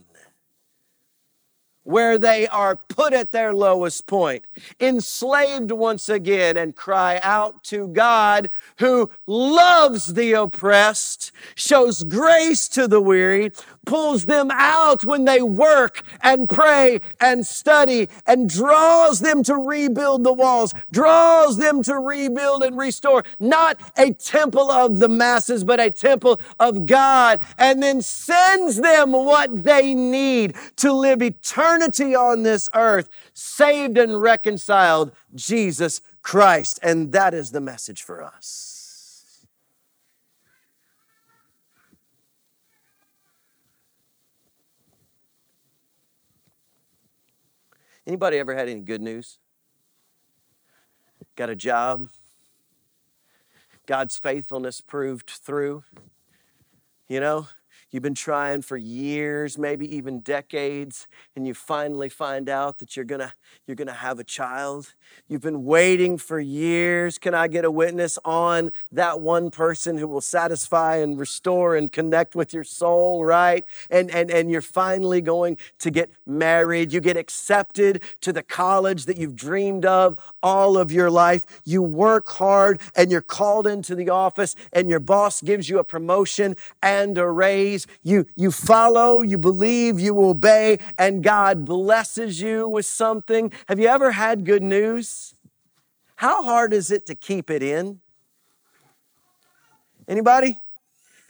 where 1.89 2.19
they 2.19 2.47
are 2.49 2.75
put 2.75 3.13
at 3.13 3.31
their 3.31 3.51
lowest 3.51 4.05
point, 4.05 4.45
enslaved 4.79 5.71
once 5.71 6.07
again, 6.07 6.55
and 6.55 6.75
cry 6.75 7.19
out 7.23 7.63
to 7.63 7.87
God 7.87 8.47
who 8.77 9.09
loves 9.25 10.13
the 10.13 10.33
oppressed, 10.33 11.31
shows 11.55 12.03
grace 12.03 12.67
to 12.69 12.87
the 12.87 13.01
weary, 13.01 13.51
pulls 13.85 14.25
them 14.25 14.49
out 14.51 15.03
when 15.03 15.25
they 15.25 15.41
work 15.41 16.03
and 16.21 16.47
pray 16.47 17.01
and 17.19 17.45
study, 17.45 18.09
and 18.25 18.49
draws 18.49 19.19
them 19.19 19.43
to 19.43 19.55
rebuild 19.55 20.23
the 20.23 20.33
walls, 20.33 20.73
draws 20.91 21.57
them 21.57 21.81
to 21.83 21.95
rebuild 21.95 22.63
and 22.63 22.77
restore, 22.77 23.23
not 23.39 23.77
a 23.97 24.13
temple 24.13 24.69
of 24.71 24.99
the 24.99 25.09
masses, 25.09 25.63
but 25.63 25.79
a 25.79 25.89
temple 25.89 26.39
of 26.59 26.85
God, 26.85 27.39
and 27.57 27.81
then 27.81 28.01
sends 28.01 28.77
them 28.77 29.11
what 29.11 29.63
they 29.63 29.93
need 29.93 30.55
to 30.77 30.93
live 30.93 31.21
eternity 31.21 32.15
on 32.15 32.43
this 32.43 32.69
earth, 32.73 33.09
saved 33.33 33.97
and 33.97 34.21
reconciled, 34.21 35.11
Jesus 35.33 36.01
Christ. 36.21 36.79
And 36.83 37.11
that 37.11 37.33
is 37.33 37.51
the 37.51 37.61
message 37.61 38.03
for 38.03 38.23
us. 38.23 38.68
Anybody 48.09 48.39
ever 48.39 48.55
had 48.55 48.67
any 48.67 48.81
good 48.81 49.03
news? 49.03 49.37
Got 51.35 51.51
a 51.51 51.55
job? 51.55 52.09
God's 53.85 54.17
faithfulness 54.17 54.81
proved 54.81 55.29
through? 55.29 55.83
You 57.07 57.19
know, 57.19 57.49
You've 57.91 58.03
been 58.03 58.13
trying 58.13 58.61
for 58.61 58.77
years, 58.77 59.57
maybe 59.57 59.95
even 59.95 60.19
decades, 60.19 61.07
and 61.35 61.47
you 61.47 61.55
finally 61.55 62.07
find 62.07 62.47
out 62.47 62.77
that 62.77 62.95
you're 62.95 63.05
gonna, 63.05 63.33
you're 63.65 63.75
gonna 63.75 63.93
have 63.93 64.19
a 64.19 64.23
child. 64.23 64.93
You've 65.27 65.41
been 65.41 65.65
waiting 65.65 66.19
for 66.19 66.39
years. 66.39 67.17
Can 67.17 67.33
I 67.33 67.47
get 67.47 67.65
a 67.65 67.71
witness 67.71 68.19
on 68.23 68.71
that 68.91 69.21
one 69.21 69.49
person 69.49 69.97
who 69.97 70.07
will 70.07 70.21
satisfy 70.21 70.97
and 70.97 71.17
restore 71.17 71.75
and 71.75 71.91
connect 71.91 72.35
with 72.35 72.53
your 72.53 72.63
soul, 72.63 73.25
right? 73.25 73.65
And, 73.89 74.11
and, 74.11 74.29
and 74.29 74.51
you're 74.51 74.61
finally 74.61 75.21
going 75.21 75.57
to 75.79 75.89
get 75.89 76.11
married. 76.27 76.93
You 76.93 77.01
get 77.01 77.17
accepted 77.17 78.03
to 78.21 78.31
the 78.31 78.43
college 78.43 79.05
that 79.05 79.17
you've 79.17 79.35
dreamed 79.35 79.85
of 79.85 80.15
all 80.43 80.77
of 80.77 80.91
your 80.91 81.09
life. 81.09 81.61
You 81.65 81.81
work 81.81 82.27
hard 82.29 82.81
and 82.95 83.09
you're 83.09 83.21
called 83.21 83.65
into 83.65 83.95
the 83.95 84.09
office, 84.09 84.55
and 84.71 84.89
your 84.89 84.99
boss 84.99 85.41
gives 85.41 85.69
you 85.69 85.79
a 85.79 85.83
promotion 85.83 86.55
and 86.83 87.17
a 87.17 87.27
raise 87.27 87.78
you, 88.03 88.25
you 88.35 88.51
follow, 88.51 89.21
you 89.21 89.37
believe, 89.37 89.99
you 89.99 90.19
obey, 90.19 90.79
and 90.97 91.23
God 91.23 91.65
blesses 91.65 92.41
you 92.41 92.67
with 92.67 92.85
something. 92.85 93.51
Have 93.67 93.79
you 93.79 93.87
ever 93.87 94.11
had 94.11 94.45
good 94.45 94.63
news? 94.63 95.35
How 96.15 96.43
hard 96.43 96.73
is 96.73 96.91
it 96.91 97.05
to 97.07 97.15
keep 97.15 97.49
it 97.49 97.63
in? 97.63 97.99
Anybody? 100.07 100.57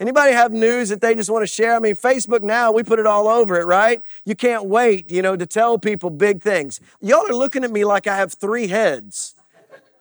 Anybody 0.00 0.32
have 0.32 0.52
news 0.52 0.88
that 0.88 1.02
they 1.02 1.14
just 1.14 1.28
want 1.28 1.42
to 1.42 1.46
share? 1.46 1.76
I 1.76 1.78
mean, 1.78 1.94
Facebook 1.94 2.42
now, 2.42 2.72
we 2.72 2.82
put 2.82 2.98
it 2.98 3.06
all 3.06 3.28
over 3.28 3.60
it, 3.60 3.66
right? 3.66 4.02
You 4.24 4.34
can't 4.34 4.64
wait, 4.64 5.10
you 5.10 5.20
know, 5.20 5.36
to 5.36 5.44
tell 5.44 5.78
people 5.78 6.08
big 6.08 6.42
things. 6.42 6.80
Y'all 7.00 7.28
are 7.28 7.34
looking 7.34 7.64
at 7.64 7.70
me 7.70 7.84
like 7.84 8.06
I 8.06 8.16
have 8.16 8.32
three 8.32 8.68
heads. 8.68 9.34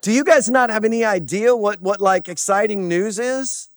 Do 0.01 0.13
you 0.13 0.23
guys 0.23 0.49
not 0.49 0.69
have 0.69 0.85
any 0.85 1.03
idea 1.03 1.55
what, 1.55 1.81
what 1.81 1.99
like 1.99 2.29
exciting 2.29 2.87
news 2.87 3.19
is? 3.19 3.68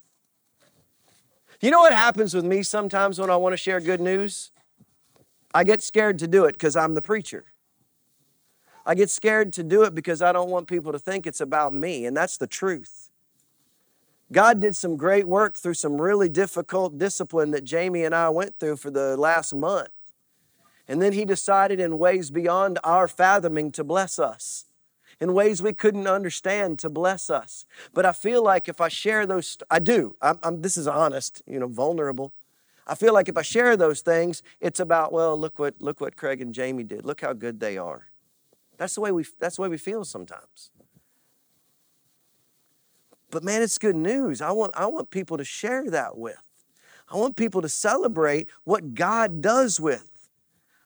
You 1.63 1.71
know 1.71 1.79
what 1.79 1.93
happens 1.93 2.33
with 2.33 2.43
me 2.43 2.61
sometimes 2.61 3.17
when 3.17 3.29
I 3.29 3.37
want 3.37 3.53
to 3.53 3.57
share 3.57 3.79
good 3.79 4.01
news? 4.01 4.51
I 5.53 5.63
get 5.63 5.81
scared 5.81 6.19
to 6.19 6.27
do 6.27 6.43
it 6.43 6.55
because 6.55 6.75
I'm 6.75 6.93
the 6.93 7.01
preacher. 7.01 7.45
I 8.85 8.95
get 8.95 9.09
scared 9.09 9.53
to 9.53 9.63
do 9.63 9.83
it 9.83 9.95
because 9.95 10.21
I 10.21 10.33
don't 10.33 10.49
want 10.49 10.67
people 10.67 10.91
to 10.91 10.99
think 10.99 11.25
it's 11.25 11.39
about 11.39 11.73
me, 11.73 12.05
and 12.05 12.17
that's 12.17 12.35
the 12.35 12.47
truth. 12.47 13.09
God 14.29 14.59
did 14.59 14.75
some 14.75 14.97
great 14.97 15.25
work 15.25 15.55
through 15.55 15.75
some 15.75 16.01
really 16.01 16.27
difficult 16.27 16.97
discipline 16.97 17.51
that 17.51 17.63
Jamie 17.63 18.03
and 18.03 18.13
I 18.13 18.27
went 18.27 18.59
through 18.59 18.75
for 18.75 18.91
the 18.91 19.15
last 19.15 19.53
month. 19.53 19.87
And 20.85 21.01
then 21.01 21.13
He 21.13 21.23
decided 21.23 21.79
in 21.79 21.97
ways 21.97 22.29
beyond 22.29 22.77
our 22.83 23.07
fathoming 23.07 23.71
to 23.71 23.85
bless 23.85 24.19
us 24.19 24.65
in 25.19 25.33
ways 25.33 25.61
we 25.61 25.73
couldn't 25.73 26.07
understand 26.07 26.79
to 26.79 26.89
bless 26.89 27.29
us. 27.29 27.65
But 27.93 28.05
I 28.05 28.11
feel 28.11 28.43
like 28.43 28.67
if 28.67 28.81
I 28.81 28.87
share 28.87 29.25
those, 29.25 29.57
I 29.69 29.79
do. 29.79 30.15
I'm, 30.21 30.39
I'm, 30.43 30.61
this 30.61 30.77
is 30.77 30.87
honest, 30.87 31.41
you 31.45 31.59
know, 31.59 31.67
vulnerable. 31.67 32.33
I 32.85 32.95
feel 32.95 33.13
like 33.13 33.29
if 33.29 33.37
I 33.37 33.41
share 33.41 33.77
those 33.77 34.01
things, 34.01 34.43
it's 34.59 34.79
about, 34.79 35.13
well, 35.13 35.37
look 35.39 35.57
what 35.57 35.75
look 35.79 36.01
what 36.01 36.17
Craig 36.17 36.41
and 36.41 36.53
Jamie 36.53 36.83
did. 36.83 37.05
Look 37.05 37.21
how 37.21 37.33
good 37.33 37.59
they 37.59 37.77
are. 37.77 38.07
That's 38.77 38.95
the 38.95 39.01
way 39.01 39.11
we 39.11 39.25
that's 39.39 39.55
the 39.55 39.61
way 39.61 39.69
we 39.69 39.77
feel 39.77 40.03
sometimes. 40.03 40.71
But 43.31 43.43
man, 43.43 43.61
it's 43.61 43.77
good 43.77 43.95
news. 43.95 44.41
I 44.41 44.51
want 44.51 44.73
I 44.75 44.85
want 44.87 45.09
people 45.09 45.37
to 45.37 45.45
share 45.45 45.89
that 45.89 46.17
with. 46.17 46.41
I 47.09 47.17
want 47.17 47.35
people 47.35 47.61
to 47.61 47.69
celebrate 47.69 48.47
what 48.63 48.93
God 48.95 49.41
does 49.41 49.79
with. 49.79 50.29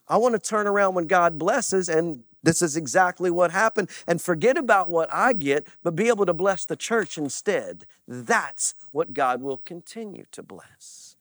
I 0.08 0.18
want 0.18 0.34
to 0.34 0.40
turn 0.40 0.68
around 0.68 0.94
when 0.94 1.08
God 1.08 1.38
blesses 1.38 1.90
and 1.90 2.24
this 2.44 2.62
is 2.62 2.78
exactly 2.78 3.30
what 3.32 3.52
happened. 3.52 3.90
And 4.06 4.22
forget 4.22 4.58
about 4.58 4.90
what 4.90 5.14
I 5.14 5.34
get, 5.34 5.68
but 5.84 5.96
be 5.96 6.08
able 6.08 6.26
to 6.26 6.34
bless 6.34 6.66
the 6.66 6.76
church 6.76 7.18
instead. 7.18 7.86
That's 8.08 8.76
what 8.92 9.14
God 9.14 9.42
will 9.42 9.58
continue 9.58 10.26
to 10.32 10.44
bless. 10.44 11.16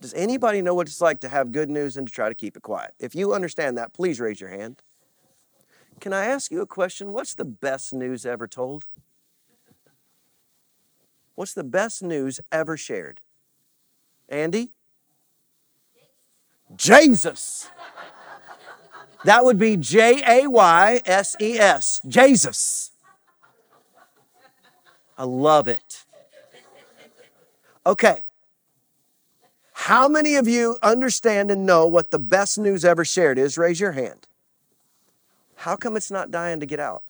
Does 0.00 0.14
anybody 0.14 0.62
know 0.62 0.74
what 0.74 0.86
it's 0.86 1.00
like 1.00 1.20
to 1.20 1.28
have 1.28 1.50
good 1.50 1.68
news 1.68 1.96
and 1.96 2.06
to 2.06 2.12
try 2.12 2.28
to 2.28 2.34
keep 2.34 2.56
it 2.56 2.62
quiet? 2.62 2.94
If 3.00 3.14
you 3.14 3.34
understand 3.34 3.76
that, 3.78 3.92
please 3.92 4.20
raise 4.20 4.40
your 4.40 4.50
hand. 4.50 4.82
Can 6.00 6.12
I 6.12 6.26
ask 6.26 6.52
you 6.52 6.60
a 6.60 6.66
question? 6.66 7.12
What's 7.12 7.34
the 7.34 7.44
best 7.44 7.92
news 7.92 8.24
ever 8.24 8.46
told? 8.46 8.86
What's 11.34 11.54
the 11.54 11.64
best 11.64 12.02
news 12.02 12.40
ever 12.52 12.76
shared? 12.76 13.20
Andy? 14.28 14.70
Jesus. 16.76 17.68
That 19.24 19.44
would 19.44 19.58
be 19.58 19.76
J 19.76 20.22
A 20.26 20.48
Y 20.48 21.00
S 21.04 21.36
E 21.40 21.58
S, 21.58 22.00
Jesus. 22.06 22.92
I 25.16 25.24
love 25.24 25.66
it. 25.66 26.04
Okay. 27.84 28.22
How 29.72 30.08
many 30.08 30.34
of 30.34 30.46
you 30.46 30.76
understand 30.82 31.50
and 31.50 31.64
know 31.64 31.86
what 31.86 32.10
the 32.10 32.18
best 32.18 32.58
news 32.58 32.84
ever 32.84 33.04
shared 33.04 33.38
is? 33.38 33.56
Raise 33.56 33.80
your 33.80 33.92
hand. 33.92 34.26
How 35.56 35.76
come 35.76 35.96
it's 35.96 36.10
not 36.10 36.30
dying 36.30 36.60
to 36.60 36.66
get 36.66 36.78
out? 36.78 37.02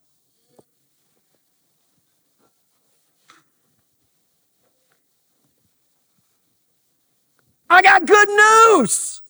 I 7.68 7.82
got 7.82 8.06
good 8.06 8.28
news. 8.28 9.20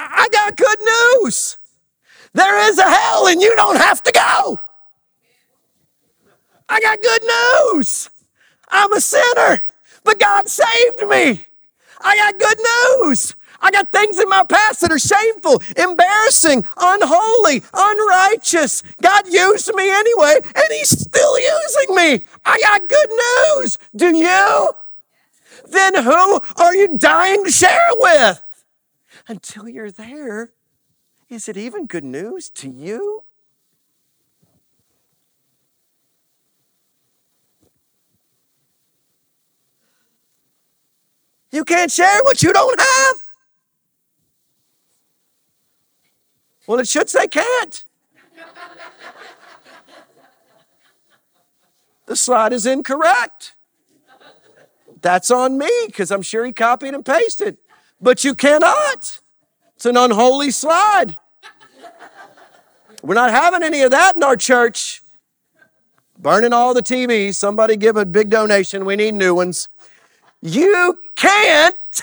I 0.00 0.28
got 0.32 0.56
good 0.56 0.78
news. 0.80 1.56
There 2.32 2.68
is 2.68 2.78
a 2.78 2.88
hell 2.88 3.26
and 3.26 3.40
you 3.40 3.54
don't 3.56 3.76
have 3.76 4.02
to 4.04 4.12
go. 4.12 4.60
I 6.68 6.80
got 6.80 7.02
good 7.02 7.22
news. 7.22 8.10
I'm 8.68 8.92
a 8.92 9.00
sinner, 9.00 9.62
but 10.04 10.20
God 10.20 10.48
saved 10.48 11.02
me. 11.08 11.44
I 12.00 12.16
got 12.16 12.38
good 12.38 12.58
news. 12.58 13.34
I 13.60 13.70
got 13.70 13.92
things 13.92 14.18
in 14.18 14.28
my 14.28 14.44
past 14.44 14.80
that 14.80 14.92
are 14.92 14.98
shameful, 14.98 15.62
embarrassing, 15.76 16.64
unholy, 16.78 17.62
unrighteous. 17.74 18.82
God 19.02 19.26
used 19.28 19.74
me 19.74 19.90
anyway, 19.90 20.36
and 20.42 20.64
He's 20.70 20.98
still 20.98 21.38
using 21.38 21.94
me. 21.94 22.24
I 22.44 22.58
got 22.60 22.88
good 22.88 23.10
news. 23.58 23.78
Do 23.94 24.16
you? 24.16 24.70
Then 25.68 26.02
who 26.02 26.40
are 26.56 26.74
you 26.74 26.96
dying 26.96 27.44
to 27.44 27.50
share 27.50 27.90
it 27.90 27.98
with? 28.00 28.42
Until 29.28 29.68
you're 29.68 29.90
there, 29.90 30.52
is 31.28 31.48
it 31.48 31.56
even 31.56 31.86
good 31.86 32.04
news 32.04 32.50
to 32.50 32.68
you? 32.68 33.24
You 41.52 41.64
can't 41.64 41.90
share 41.90 42.22
what 42.22 42.42
you 42.42 42.52
don't 42.52 42.80
have. 42.80 43.16
Well, 46.66 46.78
it 46.78 46.86
should 46.86 47.08
say 47.08 47.26
can't. 47.26 47.84
the 52.06 52.16
slide 52.16 52.52
is 52.52 52.66
incorrect. 52.66 53.54
That's 55.00 55.30
on 55.30 55.58
me 55.58 55.70
because 55.86 56.10
I'm 56.10 56.22
sure 56.22 56.44
he 56.44 56.52
copied 56.52 56.94
and 56.94 57.04
pasted 57.04 57.56
but 58.00 58.24
you 58.24 58.34
cannot. 58.34 59.20
It's 59.76 59.86
an 59.86 59.96
unholy 59.96 60.50
slide. 60.50 61.16
We're 63.02 63.14
not 63.14 63.30
having 63.30 63.62
any 63.62 63.82
of 63.82 63.90
that 63.92 64.16
in 64.16 64.22
our 64.22 64.36
church. 64.36 65.02
Burning 66.18 66.52
all 66.52 66.74
the 66.74 66.82
TVs. 66.82 67.34
Somebody 67.34 67.76
give 67.76 67.96
a 67.96 68.04
big 68.04 68.28
donation. 68.28 68.84
We 68.84 68.96
need 68.96 69.14
new 69.14 69.34
ones. 69.34 69.68
You 70.42 70.98
can't 71.16 72.02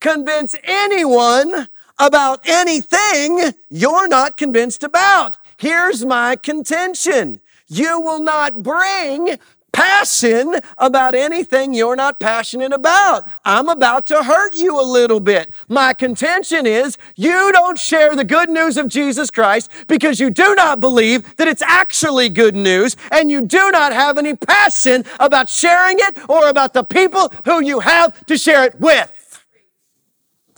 convince 0.00 0.56
anyone 0.64 1.68
about 1.98 2.40
anything 2.46 3.54
you're 3.70 4.08
not 4.08 4.36
convinced 4.36 4.82
about. 4.82 5.36
Here's 5.56 6.04
my 6.04 6.36
contention. 6.36 7.40
You 7.68 8.00
will 8.00 8.20
not 8.20 8.62
bring 8.62 9.38
passion 9.74 10.54
about 10.78 11.14
anything 11.14 11.74
you're 11.74 11.96
not 11.96 12.20
passionate 12.20 12.72
about. 12.72 13.28
I'm 13.44 13.68
about 13.68 14.06
to 14.06 14.22
hurt 14.22 14.54
you 14.54 14.80
a 14.80 14.82
little 14.82 15.20
bit. 15.20 15.52
My 15.68 15.92
contention 15.92 16.64
is 16.64 16.96
you 17.16 17.52
don't 17.52 17.78
share 17.78 18.14
the 18.16 18.24
good 18.24 18.48
news 18.48 18.76
of 18.76 18.88
Jesus 18.88 19.30
Christ 19.30 19.70
because 19.88 20.20
you 20.20 20.30
do 20.30 20.54
not 20.54 20.80
believe 20.80 21.36
that 21.36 21.48
it's 21.48 21.62
actually 21.62 22.28
good 22.28 22.54
news 22.54 22.96
and 23.10 23.30
you 23.30 23.42
do 23.42 23.70
not 23.72 23.92
have 23.92 24.16
any 24.16 24.34
passion 24.36 25.04
about 25.18 25.48
sharing 25.48 25.98
it 25.98 26.30
or 26.30 26.48
about 26.48 26.72
the 26.72 26.84
people 26.84 27.32
who 27.44 27.60
you 27.60 27.80
have 27.80 28.24
to 28.26 28.38
share 28.38 28.64
it 28.64 28.80
with. 28.80 29.10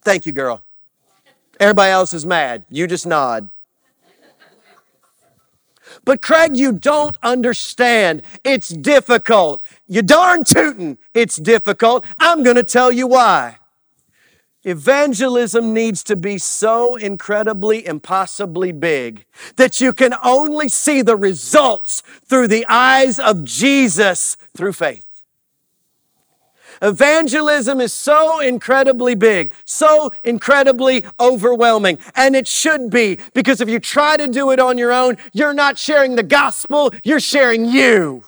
Thank 0.03 0.27
you, 0.27 0.33
girl. 0.33 0.63
Everybody 1.59 1.91
else 1.91 2.13
is 2.13 2.27
mad. 2.27 2.65
You 2.71 2.87
just 2.87 3.07
nod. 3.07 3.49
But 6.07 6.23
Craig, 6.23 6.57
you 6.57 6.73
don't 6.73 7.17
understand. 7.23 8.23
It's 8.45 8.69
difficult. 8.69 9.63
You 9.87 10.01
darn 10.01 10.45
tootin', 10.45 10.99
it's 11.13 11.37
difficult. 11.37 12.07
I'm 12.19 12.43
going 12.43 12.57
to 12.57 12.63
tell 12.63 12.91
you 12.91 13.09
why. 13.09 13.59
Evangelism 14.63 15.75
needs 15.75 16.03
to 16.05 16.17
be 16.17 16.39
so 16.39 16.97
incredibly 16.97 17.87
impossibly 17.87 18.73
big 18.73 19.25
that 19.57 19.81
you 19.81 19.93
can 19.93 20.15
only 20.25 20.69
see 20.69 21.03
the 21.03 21.17
results 21.17 22.03
through 22.25 22.49
the 22.49 22.67
eyes 22.69 23.19
of 23.19 23.45
Jesus 23.45 24.37
through 24.57 24.73
faith. 24.73 25.06
Evangelism 26.83 27.81
is 27.81 27.93
so 27.93 28.41
incredibly 28.41 29.15
big, 29.15 29.53
so 29.65 30.13
incredibly 30.25 31.05
overwhelming, 31.21 31.99
and 32.15 32.35
it 32.35 32.47
should 32.47 32.91
be 32.91 33.19
because 33.35 33.61
if 33.61 33.69
you 33.69 33.79
try 33.79 34.17
to 34.17 34.27
do 34.29 34.51
it 34.51 34.59
on 34.59 34.79
your 34.79 34.93
own, 34.93 35.17
you're 35.33 35.55
not 35.55 35.79
sharing 35.79 36.17
the 36.17 36.23
gospel, 36.23 36.93
you're 37.05 37.21
sharing 37.21 37.65
you. 37.65 38.25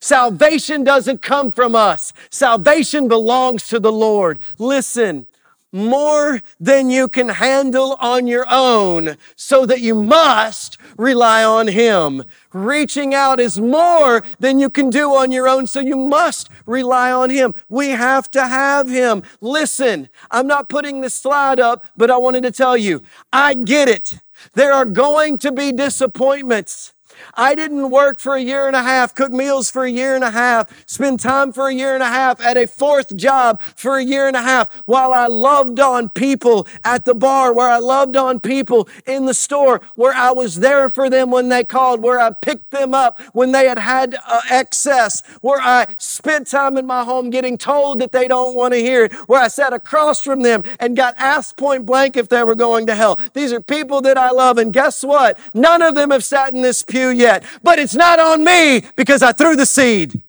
Salvation 0.00 0.84
doesn't 0.84 1.22
come 1.22 1.50
from 1.50 1.74
us. 1.74 2.12
Salvation 2.30 3.08
belongs 3.08 3.68
to 3.68 3.80
the 3.80 3.92
Lord. 3.92 4.38
Listen, 4.58 5.26
more 5.72 6.40
than 6.58 6.90
you 6.90 7.08
can 7.08 7.28
handle 7.28 7.96
on 8.00 8.26
your 8.26 8.46
own, 8.50 9.16
so 9.36 9.66
that 9.66 9.80
you 9.80 9.94
must 9.94 10.78
rely 10.96 11.44
on 11.44 11.68
Him. 11.68 12.24
Reaching 12.52 13.14
out 13.14 13.40
is 13.40 13.60
more 13.60 14.22
than 14.38 14.58
you 14.58 14.70
can 14.70 14.90
do 14.90 15.14
on 15.14 15.30
your 15.32 15.48
own, 15.48 15.66
so 15.66 15.80
you 15.80 15.96
must 15.96 16.48
rely 16.66 17.12
on 17.12 17.30
Him. 17.30 17.54
We 17.68 17.90
have 17.90 18.30
to 18.32 18.46
have 18.46 18.88
Him. 18.88 19.22
Listen, 19.40 20.08
I'm 20.30 20.46
not 20.46 20.68
putting 20.68 21.00
this 21.00 21.14
slide 21.14 21.60
up, 21.60 21.86
but 21.96 22.10
I 22.10 22.16
wanted 22.16 22.42
to 22.44 22.50
tell 22.50 22.76
you, 22.76 23.02
I 23.32 23.54
get 23.54 23.88
it. 23.88 24.20
There 24.54 24.72
are 24.72 24.84
going 24.84 25.38
to 25.38 25.52
be 25.52 25.72
disappointments. 25.72 26.94
I 27.34 27.54
didn't 27.54 27.90
work 27.90 28.18
for 28.18 28.34
a 28.34 28.40
year 28.40 28.66
and 28.66 28.76
a 28.76 28.82
half, 28.82 29.14
cook 29.14 29.32
meals 29.32 29.70
for 29.70 29.84
a 29.84 29.90
year 29.90 30.14
and 30.14 30.24
a 30.24 30.30
half, 30.30 30.84
spend 30.86 31.20
time 31.20 31.52
for 31.52 31.68
a 31.68 31.74
year 31.74 31.94
and 31.94 32.02
a 32.02 32.08
half 32.08 32.40
at 32.40 32.56
a 32.56 32.66
fourth 32.66 33.16
job 33.16 33.60
for 33.60 33.96
a 33.96 34.04
year 34.04 34.28
and 34.28 34.36
a 34.36 34.42
half 34.42 34.82
while 34.86 35.12
I 35.12 35.26
loved 35.26 35.80
on 35.80 36.08
people 36.08 36.66
at 36.84 37.04
the 37.04 37.14
bar, 37.14 37.52
where 37.52 37.70
I 37.70 37.78
loved 37.78 38.16
on 38.16 38.40
people 38.40 38.88
in 39.06 39.26
the 39.26 39.34
store, 39.34 39.80
where 39.94 40.14
I 40.14 40.30
was 40.30 40.56
there 40.56 40.88
for 40.88 41.10
them 41.10 41.30
when 41.30 41.48
they 41.48 41.64
called, 41.64 42.02
where 42.02 42.20
I 42.20 42.30
picked 42.30 42.70
them 42.70 42.94
up 42.94 43.20
when 43.32 43.52
they 43.52 43.66
had 43.66 43.78
had 43.78 44.16
uh, 44.26 44.40
excess, 44.50 45.22
where 45.40 45.60
I 45.60 45.86
spent 45.98 46.46
time 46.46 46.76
in 46.76 46.86
my 46.86 47.04
home 47.04 47.30
getting 47.30 47.58
told 47.58 48.00
that 48.00 48.12
they 48.12 48.28
don't 48.28 48.54
want 48.54 48.74
to 48.74 48.80
hear 48.80 49.04
it, 49.04 49.12
where 49.28 49.42
I 49.42 49.48
sat 49.48 49.72
across 49.72 50.22
from 50.22 50.42
them 50.42 50.62
and 50.80 50.96
got 50.96 51.14
asked 51.18 51.56
point 51.56 51.86
blank 51.86 52.16
if 52.16 52.28
they 52.28 52.42
were 52.42 52.54
going 52.54 52.86
to 52.86 52.94
hell. 52.94 53.20
These 53.34 53.52
are 53.52 53.60
people 53.60 54.00
that 54.02 54.18
I 54.18 54.30
love, 54.30 54.58
and 54.58 54.72
guess 54.72 55.02
what? 55.02 55.38
None 55.54 55.82
of 55.82 55.94
them 55.94 56.10
have 56.10 56.24
sat 56.24 56.52
in 56.52 56.62
this 56.62 56.82
pew 56.82 57.07
yet 57.12 57.28
yet, 57.28 57.44
but 57.62 57.78
it's 57.78 57.94
not 57.94 58.18
on 58.18 58.44
me 58.44 58.82
because 58.96 59.22
I 59.22 59.32
threw 59.32 59.56
the 59.56 59.66
seed. 59.66 60.22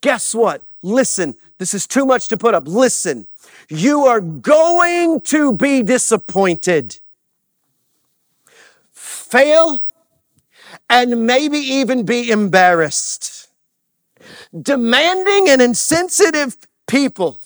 Guess 0.00 0.34
what? 0.34 0.62
Listen, 0.82 1.34
this 1.58 1.74
is 1.74 1.86
too 1.86 2.06
much 2.06 2.28
to 2.28 2.36
put 2.36 2.54
up. 2.54 2.68
Listen, 2.68 3.26
you 3.68 4.06
are 4.06 4.20
going 4.20 5.20
to 5.22 5.52
be 5.52 5.82
disappointed, 5.82 6.98
fail, 8.92 9.84
and 10.88 11.26
maybe 11.26 11.58
even 11.58 12.04
be 12.04 12.30
embarrassed. 12.30 13.48
Demanding 14.60 15.48
and 15.48 15.60
insensitive 15.60 16.56
people, 16.86 17.38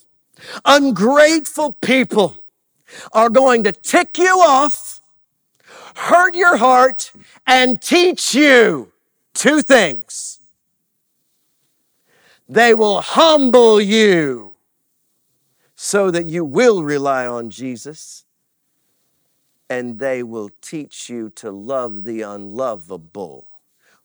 ungrateful 0.64 1.72
people 1.74 2.36
are 3.12 3.30
going 3.30 3.64
to 3.64 3.72
tick 3.72 4.18
you 4.18 4.40
off 4.40 4.81
hurt 5.94 6.34
your 6.34 6.56
heart, 6.56 7.12
and 7.46 7.80
teach 7.80 8.34
you 8.34 8.92
two 9.34 9.62
things. 9.62 10.40
They 12.48 12.74
will 12.74 13.00
humble 13.00 13.80
you 13.80 14.54
so 15.74 16.10
that 16.10 16.26
you 16.26 16.44
will 16.44 16.82
rely 16.82 17.26
on 17.26 17.50
Jesus, 17.50 18.24
and 19.68 19.98
they 19.98 20.22
will 20.22 20.50
teach 20.60 21.08
you 21.08 21.30
to 21.30 21.50
love 21.50 22.04
the 22.04 22.20
unlovable, 22.22 23.48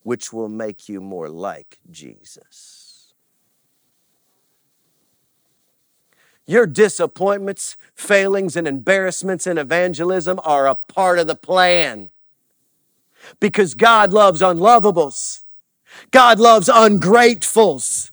which 0.03 0.31
will 0.31 0.49
make 0.49 0.87
you 0.87 1.01
more 1.01 1.29
like 1.29 1.77
Jesus. 1.91 2.76
Your 6.47 6.65
disappointments, 6.65 7.75
failings, 7.93 8.55
and 8.55 8.67
embarrassments 8.67 9.45
in 9.45 9.57
evangelism 9.57 10.39
are 10.45 10.65
a 10.65 10.75
part 10.75 11.19
of 11.19 11.27
the 11.27 11.35
plan. 11.35 12.09
Because 13.41 13.73
God 13.73 14.13
loves 14.13 14.41
unlovables. 14.41 15.41
God 16.11 16.39
loves 16.39 16.69
ungratefuls. 16.69 18.11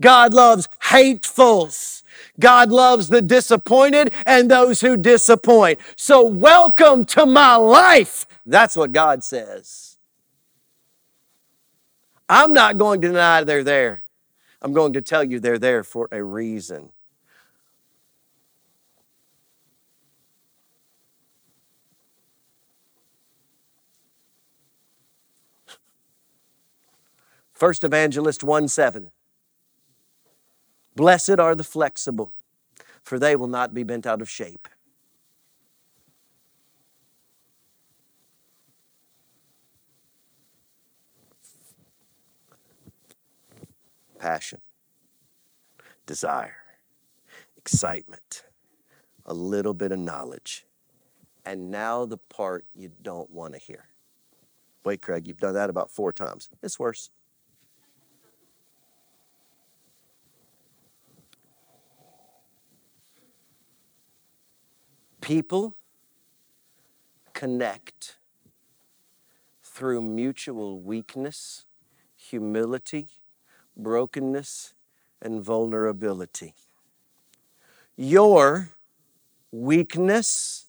God 0.00 0.34
loves 0.34 0.68
hatefuls. 0.86 2.02
God 2.40 2.70
loves 2.70 3.08
the 3.08 3.22
disappointed 3.22 4.12
and 4.26 4.50
those 4.50 4.80
who 4.80 4.96
disappoint. 4.96 5.78
So 5.94 6.26
welcome 6.26 7.04
to 7.06 7.24
my 7.24 7.54
life. 7.54 8.26
That's 8.44 8.76
what 8.76 8.92
God 8.92 9.22
says. 9.22 9.96
I'm 12.28 12.52
not 12.52 12.78
going 12.78 13.00
to 13.00 13.08
deny 13.08 13.44
they're 13.44 13.62
there. 13.62 14.02
I'm 14.60 14.72
going 14.72 14.94
to 14.94 15.00
tell 15.00 15.22
you 15.22 15.38
they're 15.38 15.58
there 15.58 15.84
for 15.84 16.08
a 16.10 16.22
reason. 16.22 16.90
First 27.56 27.84
Evangelist 27.84 28.44
1 28.44 28.68
7. 28.68 29.10
Blessed 30.94 31.40
are 31.40 31.54
the 31.54 31.64
flexible, 31.64 32.34
for 33.02 33.18
they 33.18 33.34
will 33.34 33.48
not 33.48 33.72
be 33.72 33.82
bent 33.82 34.06
out 34.06 34.20
of 34.20 34.28
shape. 34.28 34.68
Passion, 44.18 44.60
desire, 46.04 46.56
excitement, 47.56 48.44
a 49.24 49.32
little 49.32 49.72
bit 49.72 49.92
of 49.92 49.98
knowledge, 49.98 50.66
and 51.46 51.70
now 51.70 52.04
the 52.04 52.18
part 52.18 52.66
you 52.74 52.90
don't 53.00 53.30
want 53.30 53.54
to 53.54 53.58
hear. 53.58 53.86
Wait, 54.84 55.00
Craig, 55.00 55.26
you've 55.26 55.40
done 55.40 55.54
that 55.54 55.70
about 55.70 55.90
four 55.90 56.12
times. 56.12 56.50
It's 56.62 56.78
worse. 56.78 57.08
People 65.26 65.74
connect 67.32 68.16
through 69.60 70.00
mutual 70.00 70.80
weakness, 70.80 71.64
humility, 72.14 73.08
brokenness, 73.76 74.72
and 75.20 75.42
vulnerability. 75.42 76.54
Your 77.96 78.70
weakness, 79.50 80.66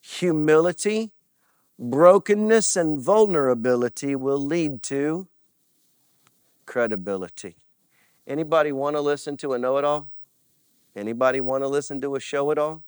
humility, 0.00 1.10
brokenness, 1.80 2.76
and 2.76 3.00
vulnerability 3.00 4.14
will 4.14 4.38
lead 4.38 4.84
to 4.84 5.26
credibility. 6.64 7.56
Anybody 8.24 8.70
want 8.70 8.94
to 8.94 9.00
listen 9.00 9.36
to 9.38 9.54
a 9.54 9.58
know-it-all? 9.58 10.12
Anybody 10.94 11.40
want 11.40 11.64
to 11.64 11.68
listen 11.68 12.00
to 12.02 12.14
a 12.14 12.20
show-it-all? 12.20 12.84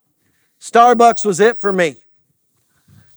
Starbucks 0.60 1.24
was 1.24 1.40
it 1.40 1.58
for 1.58 1.72
me. 1.72 1.98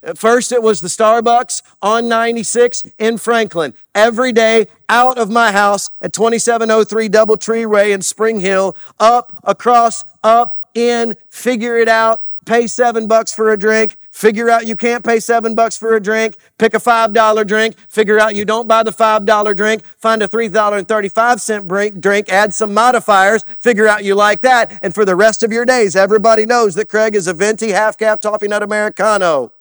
At 0.03 0.19
first, 0.19 0.53
it 0.53 0.63
was 0.63 0.81
the 0.81 0.89
Starbucks 0.89 1.63
on 1.83 2.09
96 2.09 2.87
in 2.99 3.19
Franklin. 3.19 3.75
Every 3.95 4.33
day 4.33 4.69
out 4.89 5.19
of 5.19 5.31
my 5.31 5.51
house 5.51 5.91
at 6.01 6.13
2703 6.13 7.09
Doubletree 7.09 7.67
Way 7.67 7.93
in 7.93 8.03
Spring 8.03 8.41
Hill, 8.41 8.77
up, 9.01 9.37
across, 9.43 10.05
up, 10.23 10.71
in, 10.75 11.17
figure 11.31 11.79
it 11.79 11.89
out, 11.89 12.23
pay 12.45 12.67
seven 12.67 13.07
bucks 13.07 13.35
for 13.35 13.51
a 13.51 13.59
drink, 13.59 13.97
figure 14.19 14.51
out 14.51 14.67
you 14.67 14.75
can't 14.75 15.05
pay 15.05 15.21
seven 15.21 15.55
bucks 15.55 15.77
for 15.77 15.95
a 15.95 16.01
drink, 16.01 16.37
pick 16.59 16.75
a 16.75 16.81
five 16.81 17.13
dollar 17.13 17.45
drink, 17.45 17.79
figure 17.89 18.19
out 18.19 18.35
you 18.35 18.45
don't 18.45 18.67
buy 18.67 18.83
the 18.83 18.91
five 18.91 19.25
dollar 19.25 19.55
drink, 19.55 19.85
find 19.85 20.21
a 20.23 20.27
three 20.27 20.49
dollar 20.49 20.77
and 20.77 20.89
thirty 20.89 21.09
five 21.09 21.41
cent 21.41 21.69
drink, 21.69 22.29
add 22.29 22.53
some 22.53 22.75
modifiers, 22.75 23.45
figure 23.45 23.87
out 23.87 24.05
you 24.05 24.17
like 24.17 24.41
that, 24.41 24.77
and 24.83 24.93
for 24.93 25.05
the 25.05 25.15
rest 25.15 25.45
of 25.45 25.53
your 25.53 25.65
days, 25.65 25.95
everybody 25.95 26.45
knows 26.45 26.75
that 26.75 26.89
Craig 26.89 27.15
is 27.15 27.29
a 27.29 27.33
venti 27.33 27.71
half 27.71 27.97
caff 27.97 28.19
toffee 28.19 28.49
nut 28.49 28.63
americano 28.63 29.53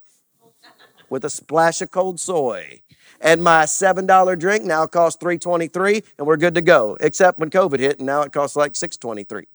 with 1.07 1.23
a 1.23 1.29
splash 1.29 1.79
of 1.81 1.91
cold 1.91 2.19
soy. 2.19 2.81
And 3.19 3.43
my 3.43 3.63
$7 3.63 4.37
drink 4.37 4.63
now 4.63 4.85
costs 4.85 5.21
$3.23 5.23 6.03
and 6.19 6.27
we're 6.27 6.37
good 6.37 6.53
to 6.53 6.61
go. 6.61 6.97
Except 6.99 7.39
when 7.39 7.49
COVID 7.49 7.79
hit 7.79 7.97
and 7.97 8.05
now 8.05 8.21
it 8.21 8.31
costs 8.31 8.55
like 8.55 8.73
$6.23. 8.73 9.45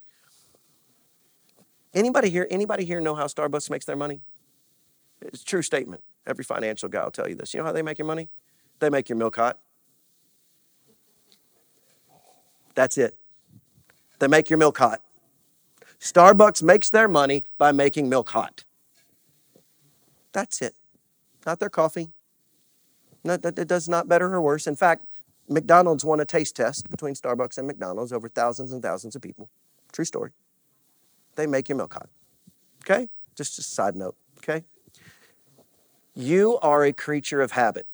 Anybody 1.95 2.31
here, 2.31 2.49
anybody 2.51 2.85
here 2.85 3.01
know 3.01 3.15
how 3.15 3.27
Starbucks 3.27 3.71
makes 3.71 3.85
their 3.85 3.95
money? 3.95 4.21
It's 5.23 5.43
a 5.43 5.45
true 5.45 5.63
statement. 5.63 6.03
Every 6.27 6.45
financial 6.45 6.89
guy 6.89 7.05
will 7.05 7.11
tell 7.11 7.29
you 7.29 7.35
this. 7.35 7.53
You 7.55 7.61
know 7.61 7.67
how 7.67 7.73
they 7.73 7.83
make 7.83 7.99
your 7.99 8.07
money? 8.07 8.29
They 8.79 8.91
make 8.91 9.09
your 9.09 9.17
milk 9.17 9.37
hot. 9.37 9.59
That's 12.75 12.97
it. 12.97 13.17
They 14.19 14.29
make 14.29 14.51
your 14.51 14.59
milk 14.59 14.79
hot. 14.79 15.03
Starbucks 16.01 16.63
makes 16.63 16.91
their 16.91 17.09
money 17.09 17.45
by 17.59 17.73
making 17.73 18.09
milk 18.09 18.31
hot. 18.31 18.65
That's 20.33 20.63
it 20.63 20.75
not 21.47 21.61
their 21.61 21.71
coffee. 21.71 22.11
No, 23.25 23.35
it 23.35 23.69
does 23.69 23.89
not 23.89 24.09
better 24.09 24.33
or 24.35 24.41
worse. 24.41 24.67
In 24.67 24.77
fact, 24.77 25.07
McDonald's 25.49 26.05
won 26.05 26.21
a 26.21 26.25
taste 26.25 26.57
test 26.57 26.91
between 26.91 27.15
Starbucks 27.15 27.59
and 27.59 27.67
McDonald's 27.67 28.13
over 28.13 28.29
thousands 28.29 28.73
and 28.73 28.83
thousands 28.83 29.15
of 29.15 29.23
people. 29.23 29.49
True 29.93 30.05
story. 30.05 30.31
They 31.37 31.47
make 31.47 31.69
your 31.69 31.77
milk 31.77 31.95
hot. 31.95 32.09
Okay? 32.85 33.09
Just 33.37 33.59
a 33.59 33.63
side 33.63 33.95
note. 33.95 34.17
Okay? 34.39 34.65
You 36.15 36.59
are 36.61 36.85
a 36.85 36.93
creature 36.93 37.41
of 37.41 37.53
habit. 37.53 37.87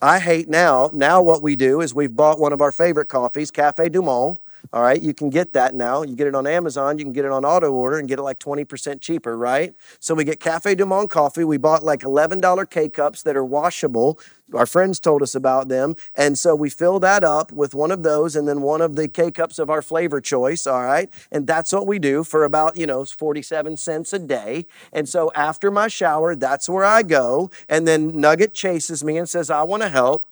I 0.00 0.18
hate 0.18 0.48
now. 0.48 0.88
Now, 0.94 1.20
what 1.20 1.42
we 1.42 1.56
do 1.56 1.82
is 1.82 1.94
we've 1.94 2.14
bought 2.14 2.40
one 2.40 2.54
of 2.54 2.62
our 2.62 2.72
favorite 2.72 3.08
coffees, 3.08 3.50
Cafe 3.50 3.90
Du 3.90 4.00
Monde. 4.00 4.38
All 4.72 4.82
right, 4.82 5.00
you 5.00 5.14
can 5.14 5.30
get 5.30 5.52
that 5.52 5.74
now. 5.74 6.02
You 6.02 6.16
get 6.16 6.26
it 6.26 6.34
on 6.34 6.46
Amazon, 6.46 6.98
you 6.98 7.04
can 7.04 7.12
get 7.12 7.24
it 7.24 7.30
on 7.30 7.44
auto 7.44 7.72
order 7.72 7.98
and 7.98 8.08
get 8.08 8.18
it 8.18 8.22
like 8.22 8.38
20% 8.38 9.00
cheaper, 9.00 9.36
right? 9.36 9.74
So 10.00 10.14
we 10.14 10.24
get 10.24 10.40
Cafe 10.40 10.74
Du 10.74 10.86
Monde 10.86 11.10
coffee. 11.10 11.44
We 11.44 11.58
bought 11.58 11.82
like 11.82 12.00
$11 12.00 12.70
K 12.70 12.88
cups 12.88 13.22
that 13.22 13.36
are 13.36 13.44
washable. 13.44 14.18
Our 14.52 14.66
friends 14.66 15.00
told 15.00 15.22
us 15.22 15.34
about 15.34 15.68
them. 15.68 15.94
And 16.14 16.38
so 16.38 16.54
we 16.54 16.70
fill 16.70 16.98
that 17.00 17.24
up 17.24 17.52
with 17.52 17.74
one 17.74 17.90
of 17.90 18.02
those 18.02 18.36
and 18.36 18.48
then 18.48 18.62
one 18.62 18.80
of 18.80 18.96
the 18.96 19.08
K 19.08 19.30
cups 19.30 19.58
of 19.58 19.70
our 19.70 19.82
flavor 19.82 20.20
choice, 20.20 20.66
all 20.66 20.82
right? 20.82 21.10
And 21.30 21.46
that's 21.46 21.72
what 21.72 21.86
we 21.86 21.98
do 21.98 22.24
for 22.24 22.44
about, 22.44 22.76
you 22.76 22.86
know, 22.86 23.04
47 23.04 23.76
cents 23.76 24.12
a 24.12 24.18
day. 24.18 24.66
And 24.92 25.08
so 25.08 25.30
after 25.34 25.70
my 25.70 25.88
shower, 25.88 26.34
that's 26.34 26.68
where 26.68 26.84
I 26.84 27.02
go. 27.02 27.50
And 27.68 27.86
then 27.86 28.20
Nugget 28.20 28.54
chases 28.54 29.04
me 29.04 29.18
and 29.18 29.28
says, 29.28 29.50
I 29.50 29.62
want 29.62 29.82
to 29.82 29.88
help. 29.88 30.26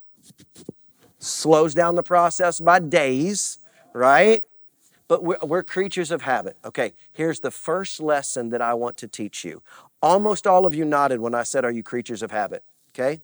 Slows 1.18 1.74
down 1.74 1.94
the 1.94 2.02
process 2.02 2.58
by 2.58 2.80
days 2.80 3.58
right? 3.92 4.44
But 5.08 5.22
we're, 5.22 5.38
we're, 5.42 5.62
creatures 5.62 6.10
of 6.10 6.22
habit. 6.22 6.56
Okay, 6.64 6.94
here's 7.12 7.40
the 7.40 7.50
first 7.50 8.00
lesson 8.00 8.50
that 8.50 8.62
I 8.62 8.74
want 8.74 8.96
to 8.98 9.08
teach 9.08 9.44
you. 9.44 9.62
Almost 10.00 10.46
all 10.46 10.64
of 10.64 10.74
you 10.74 10.84
nodded 10.84 11.20
when 11.20 11.34
I 11.34 11.42
said, 11.42 11.64
Are 11.64 11.70
you 11.70 11.82
creatures 11.82 12.22
of 12.22 12.30
habit? 12.30 12.64
Okay? 12.94 13.20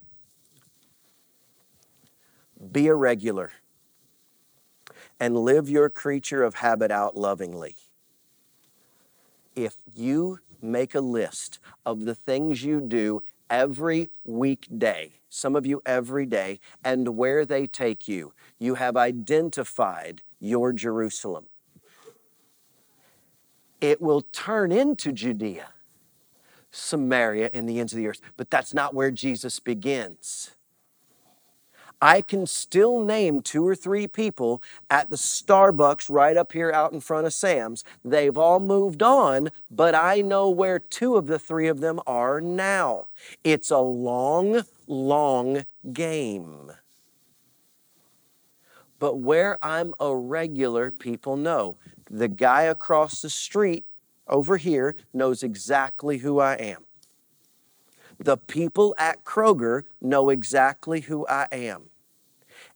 Be 2.71 2.87
a 2.87 2.95
regular 2.95 3.53
and 5.19 5.37
live 5.37 5.69
your 5.69 5.89
creature 5.89 6.43
of 6.43 6.55
habit 6.55 6.91
out 6.91 7.17
lovingly. 7.17 7.75
If 9.55 9.75
you 9.93 10.39
make 10.61 10.95
a 10.95 11.01
list 11.01 11.59
of 11.85 12.05
the 12.05 12.15
things 12.15 12.63
you 12.63 12.79
do 12.81 13.23
every 13.49 14.09
weekday, 14.23 15.18
some 15.29 15.55
of 15.55 15.65
you 15.65 15.81
every 15.85 16.25
day, 16.25 16.59
and 16.83 17.15
where 17.15 17.45
they 17.45 17.67
take 17.67 18.07
you, 18.07 18.33
you 18.57 18.75
have 18.75 18.97
identified 18.97 20.21
your 20.39 20.73
Jerusalem. 20.73 21.45
It 23.79 24.01
will 24.01 24.21
turn 24.21 24.71
into 24.71 25.11
Judea, 25.11 25.69
Samaria, 26.71 27.49
and 27.53 27.67
the 27.67 27.79
ends 27.79 27.93
of 27.93 27.97
the 27.97 28.07
earth. 28.07 28.21
But 28.35 28.49
that's 28.49 28.73
not 28.73 28.93
where 28.93 29.11
Jesus 29.11 29.59
begins. 29.59 30.55
I 32.01 32.21
can 32.21 32.47
still 32.47 33.01
name 33.01 33.41
two 33.41 33.67
or 33.67 33.75
three 33.75 34.07
people 34.07 34.61
at 34.89 35.09
the 35.09 35.17
Starbucks 35.17 36.09
right 36.09 36.37
up 36.37 36.53
here 36.53 36.71
out 36.71 36.93
in 36.93 37.01
front 37.01 37.27
of 37.27 37.33
Sam's. 37.33 37.83
They've 38.05 38.37
all 38.37 38.59
moved 38.59 39.03
on, 39.03 39.49
but 39.69 39.93
I 39.93 40.21
know 40.21 40.49
where 40.49 40.79
two 40.79 41.17
of 41.17 41.27
the 41.27 41.39
three 41.39 41.67
of 41.67 41.81
them 41.81 41.99
are 42.07 42.39
now. 42.39 43.07
It's 43.43 43.69
a 43.69 43.79
long, 43.79 44.63
long 44.87 45.65
game. 45.91 46.71
But 48.97 49.15
where 49.15 49.57
I'm 49.61 49.93
a 49.99 50.15
regular, 50.15 50.91
people 50.91 51.37
know. 51.37 51.77
The 52.09 52.27
guy 52.27 52.63
across 52.63 53.21
the 53.21 53.29
street 53.29 53.85
over 54.27 54.57
here 54.57 54.95
knows 55.13 55.43
exactly 55.43 56.19
who 56.19 56.39
I 56.39 56.53
am. 56.55 56.85
The 58.19 58.37
people 58.37 58.93
at 58.97 59.23
Kroger 59.23 59.83
know 60.01 60.29
exactly 60.29 61.01
who 61.01 61.25
I 61.27 61.47
am. 61.51 61.88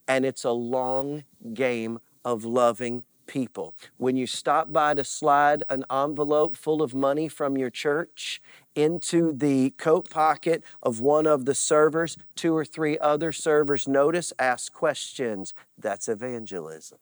And 0.07 0.25
it's 0.25 0.43
a 0.43 0.51
long 0.51 1.23
game 1.53 1.99
of 2.25 2.43
loving 2.45 3.03
people. 3.25 3.73
When 3.97 4.15
you 4.17 4.27
stop 4.27 4.71
by 4.71 4.93
to 4.95 5.03
slide 5.03 5.63
an 5.69 5.85
envelope 5.89 6.55
full 6.55 6.81
of 6.81 6.93
money 6.93 7.27
from 7.27 7.57
your 7.57 7.69
church 7.69 8.41
into 8.75 9.31
the 9.31 9.71
coat 9.71 10.09
pocket 10.09 10.63
of 10.81 10.99
one 10.99 11.25
of 11.25 11.45
the 11.45 11.55
servers, 11.55 12.17
two 12.35 12.55
or 12.55 12.65
three 12.65 12.97
other 12.99 13.31
servers 13.31 13.87
notice, 13.87 14.33
ask 14.37 14.73
questions. 14.73 15.53
That's 15.77 16.09
evangelism. 16.09 16.99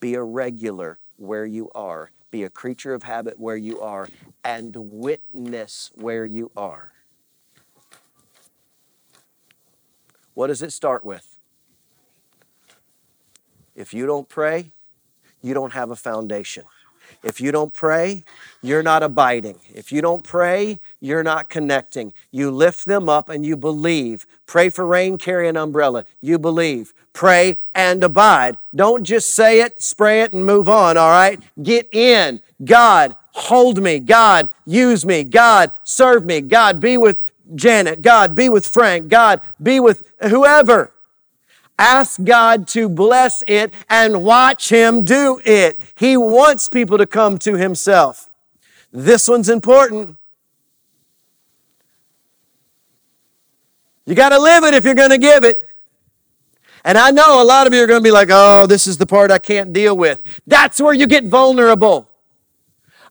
Be 0.00 0.14
a 0.14 0.22
regular 0.22 0.98
where 1.16 1.46
you 1.46 1.70
are, 1.74 2.10
be 2.30 2.44
a 2.44 2.50
creature 2.50 2.94
of 2.94 3.04
habit 3.04 3.38
where 3.38 3.56
you 3.56 3.80
are, 3.80 4.08
and 4.42 4.74
witness 4.74 5.90
where 5.94 6.24
you 6.24 6.50
are. 6.56 6.93
What 10.34 10.48
does 10.48 10.62
it 10.62 10.72
start 10.72 11.04
with? 11.04 11.36
If 13.74 13.94
you 13.94 14.06
don't 14.06 14.28
pray, 14.28 14.72
you 15.42 15.54
don't 15.54 15.72
have 15.72 15.90
a 15.90 15.96
foundation. 15.96 16.64
If 17.22 17.40
you 17.40 17.52
don't 17.52 17.72
pray, 17.72 18.22
you're 18.62 18.82
not 18.82 19.02
abiding. 19.02 19.58
If 19.74 19.92
you 19.92 20.02
don't 20.02 20.22
pray, 20.22 20.78
you're 21.00 21.22
not 21.22 21.48
connecting. 21.48 22.12
You 22.30 22.50
lift 22.50 22.84
them 22.84 23.08
up 23.08 23.28
and 23.28 23.44
you 23.44 23.56
believe. 23.56 24.26
Pray 24.46 24.68
for 24.68 24.86
rain, 24.86 25.16
carry 25.16 25.48
an 25.48 25.56
umbrella. 25.56 26.04
You 26.20 26.38
believe. 26.38 26.92
Pray 27.12 27.58
and 27.74 28.02
abide. 28.04 28.58
Don't 28.74 29.04
just 29.04 29.34
say 29.34 29.60
it, 29.60 29.82
spray 29.82 30.22
it, 30.22 30.32
and 30.32 30.44
move 30.44 30.68
on, 30.68 30.96
all 30.96 31.10
right? 31.10 31.40
Get 31.62 31.88
in. 31.94 32.40
God, 32.64 33.16
hold 33.32 33.82
me. 33.82 34.00
God, 34.00 34.50
use 34.66 35.06
me. 35.06 35.24
God, 35.24 35.70
serve 35.82 36.24
me. 36.24 36.40
God, 36.40 36.80
be 36.80 36.96
with 36.98 37.33
Janet. 37.54 38.02
God, 38.02 38.34
be 38.34 38.48
with 38.48 38.66
Frank. 38.66 39.08
God, 39.08 39.40
be 39.62 39.80
with 39.80 40.10
whoever. 40.20 40.92
Ask 41.78 42.22
God 42.22 42.68
to 42.68 42.88
bless 42.88 43.42
it 43.48 43.72
and 43.90 44.22
watch 44.22 44.68
Him 44.68 45.04
do 45.04 45.40
it. 45.44 45.78
He 45.96 46.16
wants 46.16 46.68
people 46.68 46.98
to 46.98 47.06
come 47.06 47.38
to 47.38 47.56
Himself. 47.56 48.30
This 48.92 49.26
one's 49.26 49.48
important. 49.48 50.16
You 54.06 54.14
got 54.14 54.28
to 54.28 54.38
live 54.38 54.64
it 54.64 54.74
if 54.74 54.84
you're 54.84 54.94
going 54.94 55.10
to 55.10 55.18
give 55.18 55.44
it. 55.44 55.60
And 56.84 56.98
I 56.98 57.10
know 57.10 57.42
a 57.42 57.44
lot 57.44 57.66
of 57.66 57.72
you 57.72 57.82
are 57.82 57.86
going 57.86 58.00
to 58.00 58.04
be 58.04 58.10
like, 58.10 58.28
oh, 58.30 58.66
this 58.66 58.86
is 58.86 58.98
the 58.98 59.06
part 59.06 59.30
I 59.30 59.38
can't 59.38 59.72
deal 59.72 59.96
with. 59.96 60.42
That's 60.46 60.80
where 60.80 60.92
you 60.92 61.06
get 61.06 61.24
vulnerable. 61.24 62.10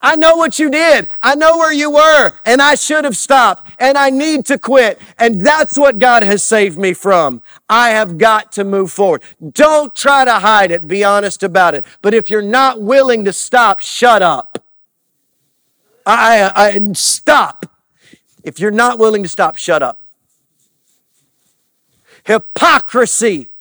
I 0.06 0.18
know 0.18 0.36
what 0.36 0.60
you 0.60 0.70
did. 0.70 1.10
I 1.22 1.34
know 1.36 1.58
where 1.58 1.72
you 1.72 1.89
were, 1.89 2.34
and 2.45 2.62
I 2.62 2.76
should 2.76 3.06
have 3.06 3.16
stopped, 3.16 3.72
and 3.80 3.97
I 3.97 4.10
need 4.10 4.45
to 4.47 4.60
quit. 4.60 4.99
And 5.18 5.39
that's 5.39 5.78
what 5.78 5.97
God 5.97 6.24
has 6.24 6.43
saved 6.43 6.78
me 6.78 6.93
from. 6.93 7.41
I 7.70 7.91
have 7.91 8.18
got 8.18 8.51
to 8.54 8.66
move 8.66 8.91
forward. 8.91 9.24
Don't 9.54 9.95
try 9.95 10.26
to 10.26 10.34
hide 10.34 10.72
it. 10.72 10.89
Be 10.89 11.06
honest 11.06 11.41
about 11.41 11.74
it. 11.74 11.86
But 12.01 12.14
if 12.14 12.30
you're 12.30 12.41
not 12.41 12.82
willing 12.82 13.24
to 13.24 13.32
stop, 13.32 13.80
shut 13.80 14.22
up. 14.22 14.62
I, 16.06 16.51
I 16.54 16.93
stop. 16.93 17.66
If 18.43 18.60
you're 18.60 18.72
not 18.72 18.99
willing 18.99 19.24
to 19.24 19.30
stop, 19.30 19.56
shut 19.56 19.82
up. 19.82 20.01
Hypocrisy 22.26 23.53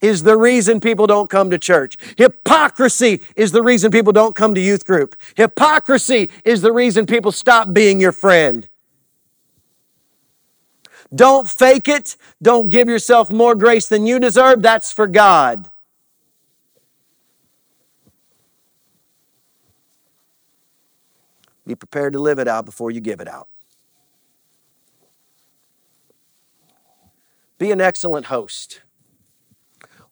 is 0.00 0.22
the 0.22 0.36
reason 0.36 0.80
people 0.80 1.06
don't 1.06 1.28
come 1.28 1.50
to 1.50 1.58
church. 1.58 1.96
Hypocrisy 2.16 3.22
is 3.36 3.52
the 3.52 3.62
reason 3.62 3.90
people 3.90 4.12
don't 4.12 4.34
come 4.34 4.54
to 4.54 4.60
youth 4.60 4.86
group. 4.86 5.14
Hypocrisy 5.36 6.30
is 6.44 6.62
the 6.62 6.72
reason 6.72 7.06
people 7.06 7.32
stop 7.32 7.72
being 7.72 8.00
your 8.00 8.12
friend. 8.12 8.68
Don't 11.14 11.48
fake 11.48 11.88
it. 11.88 12.16
Don't 12.40 12.68
give 12.68 12.88
yourself 12.88 13.30
more 13.30 13.54
grace 13.54 13.88
than 13.88 14.06
you 14.06 14.20
deserve. 14.20 14.62
That's 14.62 14.92
for 14.92 15.06
God. 15.06 15.68
Be 21.66 21.74
prepared 21.74 22.14
to 22.14 22.18
live 22.18 22.38
it 22.38 22.48
out 22.48 22.64
before 22.64 22.90
you 22.90 23.00
give 23.00 23.20
it 23.20 23.28
out. 23.28 23.48
Be 27.58 27.70
an 27.70 27.80
excellent 27.80 28.26
host. 28.26 28.80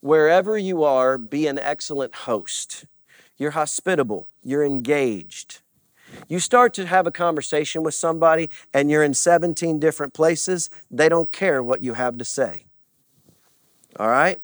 Wherever 0.00 0.56
you 0.56 0.84
are, 0.84 1.18
be 1.18 1.46
an 1.46 1.58
excellent 1.58 2.14
host. 2.14 2.84
You're 3.36 3.52
hospitable, 3.52 4.28
you're 4.42 4.64
engaged. 4.64 5.60
You 6.28 6.40
start 6.40 6.72
to 6.74 6.86
have 6.86 7.06
a 7.06 7.10
conversation 7.10 7.82
with 7.82 7.94
somebody 7.94 8.48
and 8.72 8.90
you're 8.90 9.02
in 9.02 9.14
17 9.14 9.78
different 9.78 10.14
places, 10.14 10.70
they 10.90 11.08
don't 11.08 11.32
care 11.32 11.62
what 11.62 11.82
you 11.82 11.94
have 11.94 12.18
to 12.18 12.24
say. 12.24 12.64
All 13.98 14.08
right? 14.08 14.40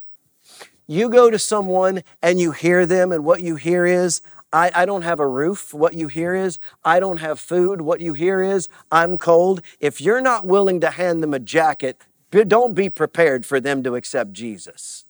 You 0.86 1.08
go 1.08 1.30
to 1.30 1.38
someone 1.38 2.02
and 2.22 2.38
you 2.38 2.52
hear 2.52 2.84
them, 2.84 3.10
and 3.10 3.24
what 3.24 3.40
you 3.40 3.56
hear 3.56 3.86
is, 3.86 4.20
I, 4.52 4.70
I, 4.74 4.84
don't 4.84 5.02
have 5.02 5.18
a 5.18 5.26
roof. 5.26 5.72
What 5.72 5.94
you 5.94 6.08
hear 6.08 6.34
is, 6.34 6.58
I 6.84 7.00
don't 7.00 7.16
have 7.16 7.40
food. 7.40 7.80
What 7.80 8.00
you 8.00 8.12
hear 8.12 8.42
is, 8.42 8.68
I'm 8.92 9.16
cold. 9.16 9.62
If 9.80 10.00
you're 10.00 10.20
not 10.20 10.46
willing 10.46 10.80
to 10.80 10.90
hand 10.90 11.22
them 11.22 11.32
a 11.32 11.38
jacket, 11.38 12.00
don't 12.30 12.74
be 12.74 12.90
prepared 12.90 13.46
for 13.46 13.60
them 13.60 13.82
to 13.82 13.96
accept 13.96 14.32
Jesus. 14.32 15.04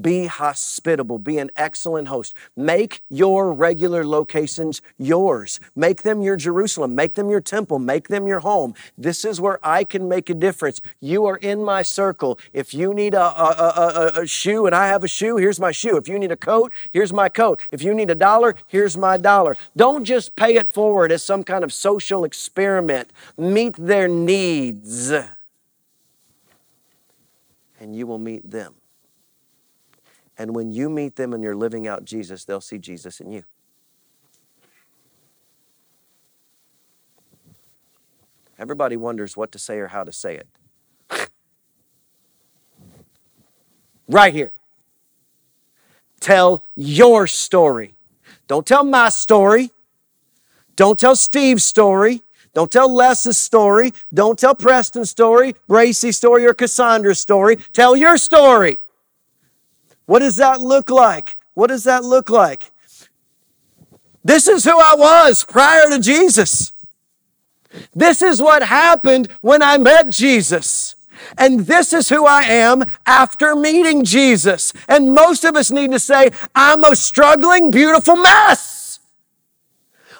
Be 0.00 0.26
hospitable. 0.26 1.18
Be 1.18 1.36
an 1.36 1.50
excellent 1.54 2.08
host. 2.08 2.34
Make 2.56 3.02
your 3.10 3.52
regular 3.52 4.04
locations 4.06 4.80
yours. 4.96 5.60
Make 5.76 6.02
them 6.02 6.22
your 6.22 6.36
Jerusalem. 6.36 6.94
Make 6.94 7.14
them 7.14 7.28
your 7.28 7.42
temple. 7.42 7.78
Make 7.78 8.08
them 8.08 8.26
your 8.26 8.40
home. 8.40 8.74
This 8.96 9.24
is 9.24 9.38
where 9.38 9.58
I 9.62 9.84
can 9.84 10.08
make 10.08 10.30
a 10.30 10.34
difference. 10.34 10.80
You 11.00 11.26
are 11.26 11.36
in 11.36 11.62
my 11.62 11.82
circle. 11.82 12.38
If 12.54 12.72
you 12.72 12.94
need 12.94 13.12
a, 13.12 13.20
a, 13.20 14.12
a, 14.16 14.22
a 14.22 14.26
shoe 14.26 14.64
and 14.64 14.74
I 14.74 14.86
have 14.88 15.04
a 15.04 15.08
shoe, 15.08 15.36
here's 15.36 15.60
my 15.60 15.72
shoe. 15.72 15.98
If 15.98 16.08
you 16.08 16.18
need 16.18 16.32
a 16.32 16.36
coat, 16.36 16.72
here's 16.90 17.12
my 17.12 17.28
coat. 17.28 17.60
If 17.70 17.82
you 17.82 17.92
need 17.92 18.08
a 18.08 18.14
dollar, 18.14 18.54
here's 18.66 18.96
my 18.96 19.18
dollar. 19.18 19.56
Don't 19.76 20.04
just 20.04 20.36
pay 20.36 20.56
it 20.56 20.70
forward 20.70 21.12
as 21.12 21.22
some 21.22 21.44
kind 21.44 21.64
of 21.64 21.72
social 21.72 22.24
experiment. 22.24 23.10
Meet 23.36 23.76
their 23.76 24.08
needs, 24.08 25.12
and 27.80 27.94
you 27.94 28.06
will 28.06 28.18
meet 28.18 28.50
them. 28.50 28.74
And 30.38 30.54
when 30.54 30.72
you 30.72 30.88
meet 30.88 31.16
them 31.16 31.32
and 31.32 31.42
you're 31.42 31.56
living 31.56 31.86
out 31.86 32.04
Jesus, 32.04 32.44
they'll 32.44 32.60
see 32.60 32.78
Jesus 32.78 33.20
in 33.20 33.32
you. 33.32 33.44
Everybody 38.58 38.96
wonders 38.96 39.36
what 39.36 39.50
to 39.52 39.58
say 39.58 39.78
or 39.78 39.88
how 39.88 40.04
to 40.04 40.12
say 40.12 40.36
it. 40.36 40.48
right 44.08 44.32
here. 44.32 44.52
Tell 46.20 46.62
your 46.76 47.26
story. 47.26 47.94
Don't 48.46 48.66
tell 48.66 48.84
my 48.84 49.08
story. 49.08 49.72
Don't 50.76 50.98
tell 50.98 51.16
Steve's 51.16 51.64
story. 51.64 52.22
Don't 52.54 52.70
tell 52.70 52.92
Les's 52.92 53.38
story. 53.38 53.92
Don't 54.12 54.38
tell 54.38 54.54
Preston's 54.54 55.10
story, 55.10 55.56
Bracey's 55.66 56.16
story, 56.16 56.46
or 56.46 56.54
Cassandra's 56.54 57.18
story. 57.18 57.56
Tell 57.56 57.96
your 57.96 58.16
story. 58.18 58.78
What 60.06 60.20
does 60.20 60.36
that 60.36 60.60
look 60.60 60.90
like? 60.90 61.36
What 61.54 61.68
does 61.68 61.84
that 61.84 62.04
look 62.04 62.30
like? 62.30 62.70
This 64.24 64.46
is 64.46 64.64
who 64.64 64.78
I 64.78 64.94
was 64.96 65.44
prior 65.44 65.88
to 65.90 65.98
Jesus. 65.98 66.72
This 67.94 68.22
is 68.22 68.40
what 68.40 68.62
happened 68.62 69.28
when 69.40 69.62
I 69.62 69.78
met 69.78 70.10
Jesus. 70.10 70.94
And 71.38 71.60
this 71.60 71.92
is 71.92 72.08
who 72.08 72.26
I 72.26 72.42
am 72.42 72.84
after 73.06 73.54
meeting 73.54 74.04
Jesus. 74.04 74.72
And 74.88 75.14
most 75.14 75.44
of 75.44 75.56
us 75.56 75.70
need 75.70 75.92
to 75.92 75.98
say, 75.98 76.30
I'm 76.54 76.84
a 76.84 76.96
struggling, 76.96 77.70
beautiful 77.70 78.16
mess. 78.16 78.81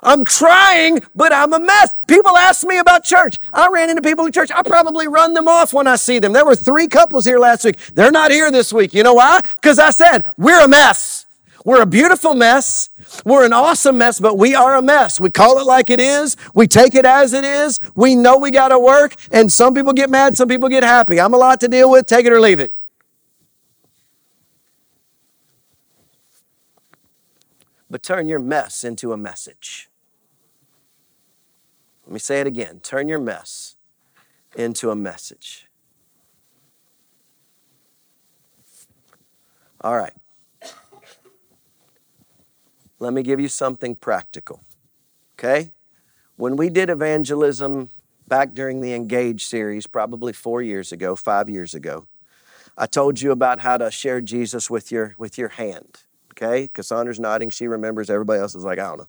I'm 0.03 0.25
trying, 0.25 1.01
but 1.15 1.33
I'm 1.33 1.53
a 1.53 1.61
mess. 1.61 1.95
People 2.09 2.37
ask 2.37 2.67
me 2.67 2.79
about 2.79 3.05
church. 3.05 3.39
I 3.53 3.69
ran 3.69 3.89
into 3.89 4.03
people 4.03 4.27
in 4.27 4.33
church. 4.33 4.51
I 4.53 4.63
probably 4.63 5.07
run 5.07 5.33
them 5.35 5.47
off 5.47 5.73
when 5.73 5.87
I 5.87 5.95
see 5.95 6.19
them. 6.19 6.33
There 6.33 6.45
were 6.45 6.57
three 6.57 6.89
couples 6.89 7.25
here 7.25 7.39
last 7.39 7.65
week. 7.65 7.79
They're 7.95 8.11
not 8.11 8.33
here 8.33 8.51
this 8.51 8.73
week. 8.73 8.95
You 8.95 9.05
know 9.05 9.15
why? 9.15 9.43
Because 9.43 9.79
I 9.79 9.91
said, 9.91 10.31
we're 10.37 10.65
a 10.65 10.69
mess. 10.69 11.27
We're 11.65 11.83
a 11.83 11.87
beautiful 11.87 12.35
mess. 12.35 12.89
We're 13.25 13.45
an 13.45 13.53
awesome 13.53 13.99
mess, 13.99 14.19
but 14.19 14.37
we 14.37 14.57
are 14.57 14.75
a 14.75 14.83
mess. 14.83 15.21
We 15.21 15.31
call 15.31 15.61
it 15.61 15.67
like 15.67 15.89
it 15.89 16.01
is. 16.01 16.37
We 16.53 16.67
take 16.67 16.97
it 16.97 17.05
as 17.05 17.33
it 17.33 17.45
is. 17.45 17.79
We 17.95 18.17
know 18.17 18.39
we 18.39 18.51
got 18.51 18.69
to 18.69 18.81
work, 18.81 19.15
and 19.31 19.53
some 19.53 19.73
people 19.73 19.93
get 19.93 20.11
mad, 20.11 20.37
some 20.37 20.49
people 20.49 20.69
get 20.69 20.83
happy. 20.83 21.21
I'm 21.21 21.35
a 21.35 21.37
lot 21.37 21.61
to 21.61 21.69
deal 21.69 21.89
with. 21.91 22.07
Take 22.07 22.27
it 22.27 22.33
or 22.33 22.41
leave 22.41 22.59
it. 22.59 22.75
But 27.89 28.03
turn 28.03 28.27
your 28.27 28.41
mess 28.41 28.83
into 28.83 29.13
a 29.13 29.17
message. 29.17 29.91
Let 32.13 32.17
me 32.17 32.21
say 32.21 32.41
it 32.43 32.47
again 32.47 32.81
turn 32.81 33.09
your 33.09 33.19
mess 33.19 33.77
into 34.55 34.91
a 34.91 34.95
message. 34.95 35.67
All 39.81 39.97
right. 39.97 40.13
Let 42.99 43.15
me 43.15 43.23
give 43.23 43.41
you 43.41 43.49
something 43.49 43.95
practical. 43.95 44.61
Okay? 45.39 45.71
When 46.37 46.57
we 46.57 46.69
did 46.69 46.91
evangelism 46.91 47.89
back 48.29 48.53
during 48.53 48.83
the 48.83 48.93
Engage 48.93 49.47
series, 49.47 49.87
probably 49.87 50.35
four 50.35 50.61
years 50.61 50.93
ago, 50.93 51.17
five 51.17 51.49
years 51.49 51.75
ago, 51.75 52.09
I 52.77 52.85
told 52.85 53.23
you 53.23 53.33
about 53.33 53.61
how 53.61 53.79
to 53.79 53.91
share 53.91 54.21
Jesus 54.21 54.69
with 54.69 54.93
your, 54.93 55.15
with 55.17 55.39
your 55.39 55.49
hand. 55.49 56.03
Okay? 56.33 56.69
Cassandra's 56.69 57.19
nodding. 57.19 57.49
She 57.49 57.67
remembers. 57.67 58.11
Everybody 58.11 58.43
else 58.43 58.55
is 58.55 58.65
like, 58.65 58.79
I 58.79 58.89
don't 58.89 58.99
know. 58.99 59.09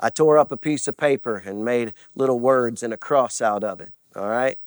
I 0.00 0.08
tore 0.08 0.38
up 0.38 0.50
a 0.50 0.56
piece 0.56 0.88
of 0.88 0.96
paper 0.96 1.36
and 1.44 1.64
made 1.64 1.92
little 2.14 2.40
words 2.40 2.82
and 2.82 2.92
a 2.92 2.96
cross 2.96 3.40
out 3.40 3.62
of 3.62 3.80
it. 3.80 3.92
All 4.16 4.28
right? 4.28 4.58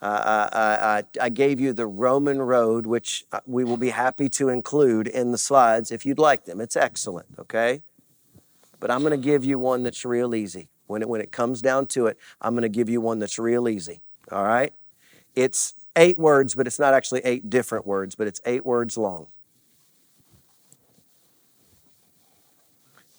I, 0.00 0.48
I, 0.52 1.22
I, 1.22 1.28
gave 1.30 1.60
you 1.60 1.72
the 1.72 1.86
Roman 1.86 2.42
road, 2.42 2.84
which 2.84 3.24
uh, 3.32 3.40
we 3.46 3.64
will 3.64 3.78
be 3.78 3.90
happy 3.90 4.28
to 4.30 4.50
include 4.50 5.06
in 5.06 5.32
the 5.32 5.38
slides 5.38 5.90
if 5.90 6.04
you'd 6.04 6.18
like 6.18 6.44
them. 6.44 6.60
It's 6.60 6.76
excellent, 6.76 7.26
okay? 7.38 7.80
But 8.80 8.90
I'm 8.90 9.00
going 9.00 9.12
to 9.12 9.16
give 9.16 9.44
you 9.44 9.58
one 9.58 9.82
that's 9.82 10.04
real 10.04 10.34
easy. 10.34 10.68
When 10.86 11.00
it, 11.00 11.08
when 11.08 11.22
it 11.22 11.32
comes 11.32 11.62
down 11.62 11.86
to 11.86 12.06
it, 12.06 12.18
I'm 12.42 12.52
going 12.52 12.62
to 12.62 12.68
give 12.68 12.90
you 12.90 13.00
one 13.00 13.18
that's 13.18 13.38
real 13.38 13.66
easy, 13.66 14.02
all 14.30 14.44
right? 14.44 14.74
It's 15.34 15.72
eight 15.96 16.18
words, 16.18 16.54
but 16.54 16.66
it's 16.66 16.78
not 16.78 16.92
actually 16.92 17.22
eight 17.24 17.48
different 17.48 17.86
words, 17.86 18.14
but 18.14 18.26
it's 18.26 18.42
eight 18.44 18.66
words 18.66 18.98
long. 18.98 19.28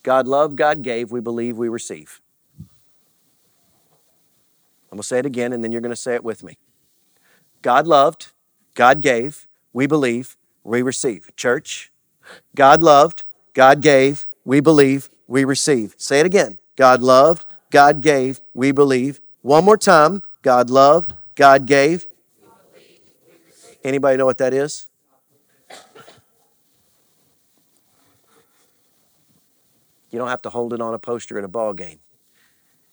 God 0.06 0.28
loved, 0.28 0.56
God 0.56 0.84
gave, 0.84 1.12
we 1.12 1.20
believe, 1.20 1.58
we 1.58 1.68
receive. 1.68 2.22
I'm 2.60 2.68
going 4.98 5.02
to 5.02 5.08
say 5.08 5.18
it 5.18 5.26
again, 5.26 5.52
and 5.52 5.64
then 5.64 5.72
you're 5.72 5.82
going 5.82 5.90
to 5.90 5.96
say 5.96 6.14
it 6.14 6.24
with 6.24 6.44
me. 6.44 6.60
God 7.64 7.88
loved, 7.88 8.32
God 8.76 9.02
gave, 9.02 9.48
we 9.74 9.88
believe, 9.88 10.38
we 10.64 10.84
receive. 10.84 11.36
Church, 11.36 11.92
God 12.54 12.84
loved, 12.84 13.24
God 13.56 13.82
gave, 13.82 14.28
we 14.44 14.60
believe, 14.60 15.10
we 15.28 15.44
receive. 15.44 15.96
Say 15.98 16.20
it 16.20 16.28
again. 16.28 16.60
God 16.76 17.02
loved, 17.02 17.48
God 17.72 18.02
gave, 18.02 18.42
we 18.54 18.72
believe. 18.72 19.20
One 19.42 19.66
more 19.66 19.78
time. 19.78 20.22
God 20.44 20.70
loved, 20.70 21.16
God 21.34 21.66
gave. 21.66 22.06
Anybody 23.84 24.18
know 24.18 24.28
what 24.28 24.38
that 24.38 24.54
is? 24.54 24.92
You 30.16 30.20
don't 30.20 30.30
have 30.30 30.44
to 30.44 30.50
hold 30.50 30.72
it 30.72 30.80
on 30.80 30.94
a 30.94 30.98
poster 30.98 31.38
at 31.38 31.44
a 31.44 31.50
ball 31.50 31.74
game. 31.74 32.00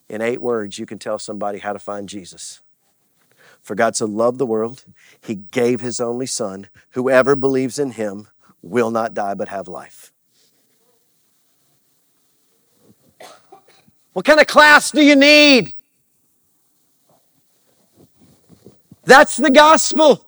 In 0.09 0.21
eight 0.21 0.43
words, 0.43 0.81
you 0.81 0.87
can 0.87 0.99
tell 0.99 1.21
somebody 1.21 1.61
how 1.61 1.73
to 1.73 1.79
find 1.79 2.09
Jesus. 2.09 2.63
For 3.61 3.77
God 3.77 3.95
so 3.95 4.07
loved 4.07 4.39
the 4.39 4.45
world, 4.45 4.85
he 5.21 5.37
gave 5.37 5.83
his 5.83 6.01
only 6.01 6.27
son. 6.27 6.67
Whoever 6.95 7.37
believes 7.37 7.79
in 7.79 7.93
him 7.93 8.27
will 8.61 8.91
not 8.91 9.15
die 9.15 9.35
but 9.35 9.47
have 9.47 9.69
life. 9.69 10.13
What 14.15 14.25
kind 14.25 14.41
of 14.41 14.49
class 14.49 14.91
do 14.91 15.01
you 15.01 15.15
need? 15.15 15.75
That's 19.05 19.37
the 19.37 19.51
gospel. 19.53 20.27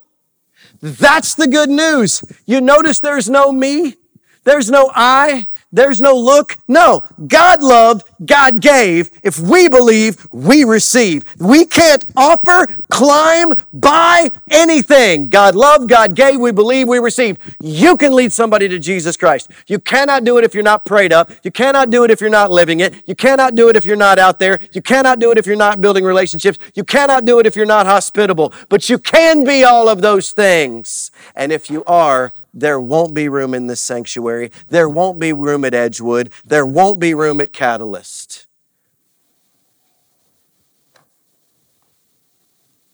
That's 0.81 1.35
the 1.35 1.49
good 1.49 1.71
news. 1.71 2.23
You 2.47 2.61
notice 2.61 3.01
there's 3.01 3.29
no 3.29 3.51
me, 3.51 3.97
there's 4.45 4.71
no 4.71 4.93
I, 4.95 5.49
There's 5.75 6.01
no 6.01 6.15
look. 6.15 6.57
No. 6.69 7.05
God 7.27 7.61
loved, 7.61 8.05
God 8.25 8.61
gave. 8.61 9.11
If 9.25 9.41
we 9.41 9.69
believe, 9.69 10.25
we 10.31 10.63
receive. 10.63 11.25
We 11.41 11.67
can't 11.67 12.05
offer, 12.17 12.69
climb, 12.91 13.55
buy 13.73 14.31
anything. 14.53 15.31
God 15.31 15.57
loved, 15.57 15.89
God 15.89 16.15
gave, 16.15 16.39
we 16.39 16.53
believe, 16.53 16.87
we 16.87 17.01
receive. 17.01 17.39
You 17.61 17.97
can 17.97 18.15
lead 18.15 18.33
somebody 18.33 18.69
to 18.69 18.79
Jesus 18.79 19.17
Christ. 19.17 19.51
You 19.67 19.81
cannot 19.81 20.23
do 20.23 20.39
it 20.39 20.45
if 20.45 20.55
you're 20.55 20.63
not 20.63 20.85
prayed 20.85 21.13
up. 21.13 21.29
You 21.43 21.51
cannot 21.51 21.91
do 21.91 22.05
it 22.05 22.11
if 22.13 22.21
you're 22.21 22.31
not 22.31 22.53
living 22.53 22.79
it. 22.79 22.95
You 23.09 23.17
cannot 23.17 23.57
do 23.57 23.69
it 23.69 23.75
if 23.75 23.85
you're 23.85 23.97
not 23.97 24.21
out 24.21 24.39
there. 24.39 24.61
You 24.71 24.81
cannot 24.81 25.19
do 25.19 25.33
it 25.33 25.39
if 25.39 25.45
you're 25.45 25.57
not 25.57 25.81
building 25.81 26.05
relationships. 26.05 26.57
You 26.75 26.85
cannot 26.85 27.25
do 27.25 27.41
it 27.41 27.47
if 27.47 27.57
you're 27.57 27.67
not 27.67 27.87
hospitable. 27.87 28.53
But 28.69 28.89
you 28.89 28.97
can 28.97 29.43
be 29.43 29.65
all 29.65 29.89
of 29.89 30.03
those 30.03 30.31
things. 30.31 31.11
And 31.35 31.51
if 31.51 31.69
you 31.69 31.83
are, 31.85 32.33
there 32.55 32.81
won't 32.81 33.13
be 33.15 33.29
room 33.29 33.53
in 33.53 33.67
this 33.67 33.81
sanctuary. 33.81 34.53
There 34.69 34.89
won't 34.89 35.19
be 35.19 35.33
room 35.33 35.65
at 35.65 35.75
Edgewood. 35.75 36.31
There 36.45 36.65
won't 36.65 37.01
be 37.01 37.13
room 37.13 37.41
at 37.41 37.53
Catalyst. 37.53 38.47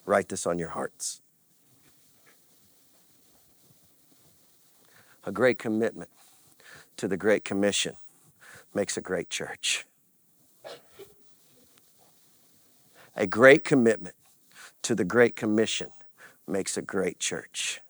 Write 0.06 0.30
this 0.30 0.46
on 0.46 0.58
your 0.58 0.70
hearts. 0.70 1.20
A 5.24 5.30
great 5.30 5.58
commitment 5.58 6.10
to 6.96 7.06
the 7.06 7.18
Great 7.18 7.44
Commission 7.44 7.96
makes 8.74 8.96
a 8.96 9.02
great 9.02 9.28
church. 9.28 9.86
A 13.14 13.26
great 13.26 13.62
commitment 13.62 14.16
to 14.82 14.94
the 14.94 15.04
Great 15.04 15.36
Commission 15.36 15.90
makes 16.46 16.78
a 16.78 16.82
great 16.82 17.18
church. 17.20 17.82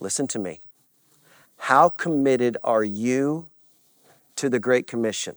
Listen 0.00 0.26
to 0.28 0.38
me. 0.38 0.60
How 1.58 1.88
committed 1.88 2.56
are 2.62 2.84
you 2.84 3.48
to 4.36 4.48
the 4.48 4.60
Great 4.60 4.86
Commission? 4.86 5.36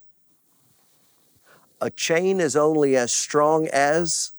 A 1.79 1.89
chain 1.89 2.39
is 2.39 2.55
only 2.55 2.95
as 2.95 3.11
strong 3.11 3.67
as. 3.67 4.33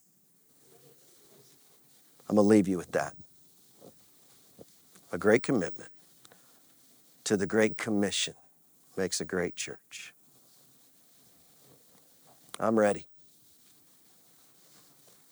I'm 2.28 2.36
going 2.36 2.44
to 2.46 2.48
leave 2.48 2.68
you 2.68 2.76
with 2.76 2.92
that. 2.92 3.14
A 5.10 5.18
great 5.18 5.42
commitment 5.42 5.90
to 7.24 7.36
the 7.36 7.46
Great 7.46 7.76
Commission 7.76 8.34
makes 8.96 9.20
a 9.20 9.24
great 9.24 9.56
church. 9.56 10.14
I'm 12.60 12.78
ready. 12.78 13.06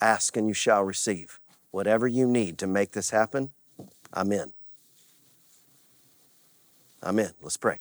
Ask 0.01 0.36
and 0.36 0.49
you 0.49 0.55
shall 0.55 0.82
receive. 0.82 1.38
Whatever 1.70 2.09
you 2.09 2.26
need 2.26 2.59
to 2.59 2.66
make 2.66 2.93
this 2.93 3.11
happen, 3.11 3.51
I'm 4.12 4.32
in. 4.32 4.53
I'm. 7.03 7.16
Let's 7.16 7.57
pray. 7.57 7.78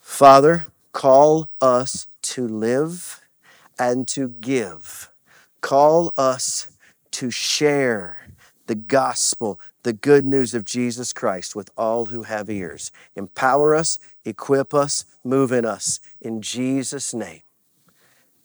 Father, 0.00 0.66
call 0.92 1.50
us 1.60 2.06
to 2.22 2.46
live 2.46 3.20
and 3.78 4.06
to 4.08 4.28
give. 4.28 5.10
Call 5.60 6.12
us 6.16 6.68
to 7.12 7.30
share 7.30 8.18
the 8.66 8.74
gospel, 8.74 9.60
the 9.82 9.92
good 9.92 10.24
news 10.24 10.54
of 10.54 10.64
Jesus 10.64 11.12
Christ 11.12 11.56
with 11.56 11.70
all 11.76 12.06
who 12.06 12.22
have 12.22 12.48
ears. 12.48 12.92
Empower 13.16 13.74
us, 13.74 13.98
equip 14.24 14.72
us, 14.72 15.04
move 15.24 15.52
in 15.52 15.64
us. 15.64 16.00
In 16.20 16.40
Jesus' 16.40 17.12
name, 17.12 17.42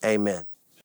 amen. 0.03 0.45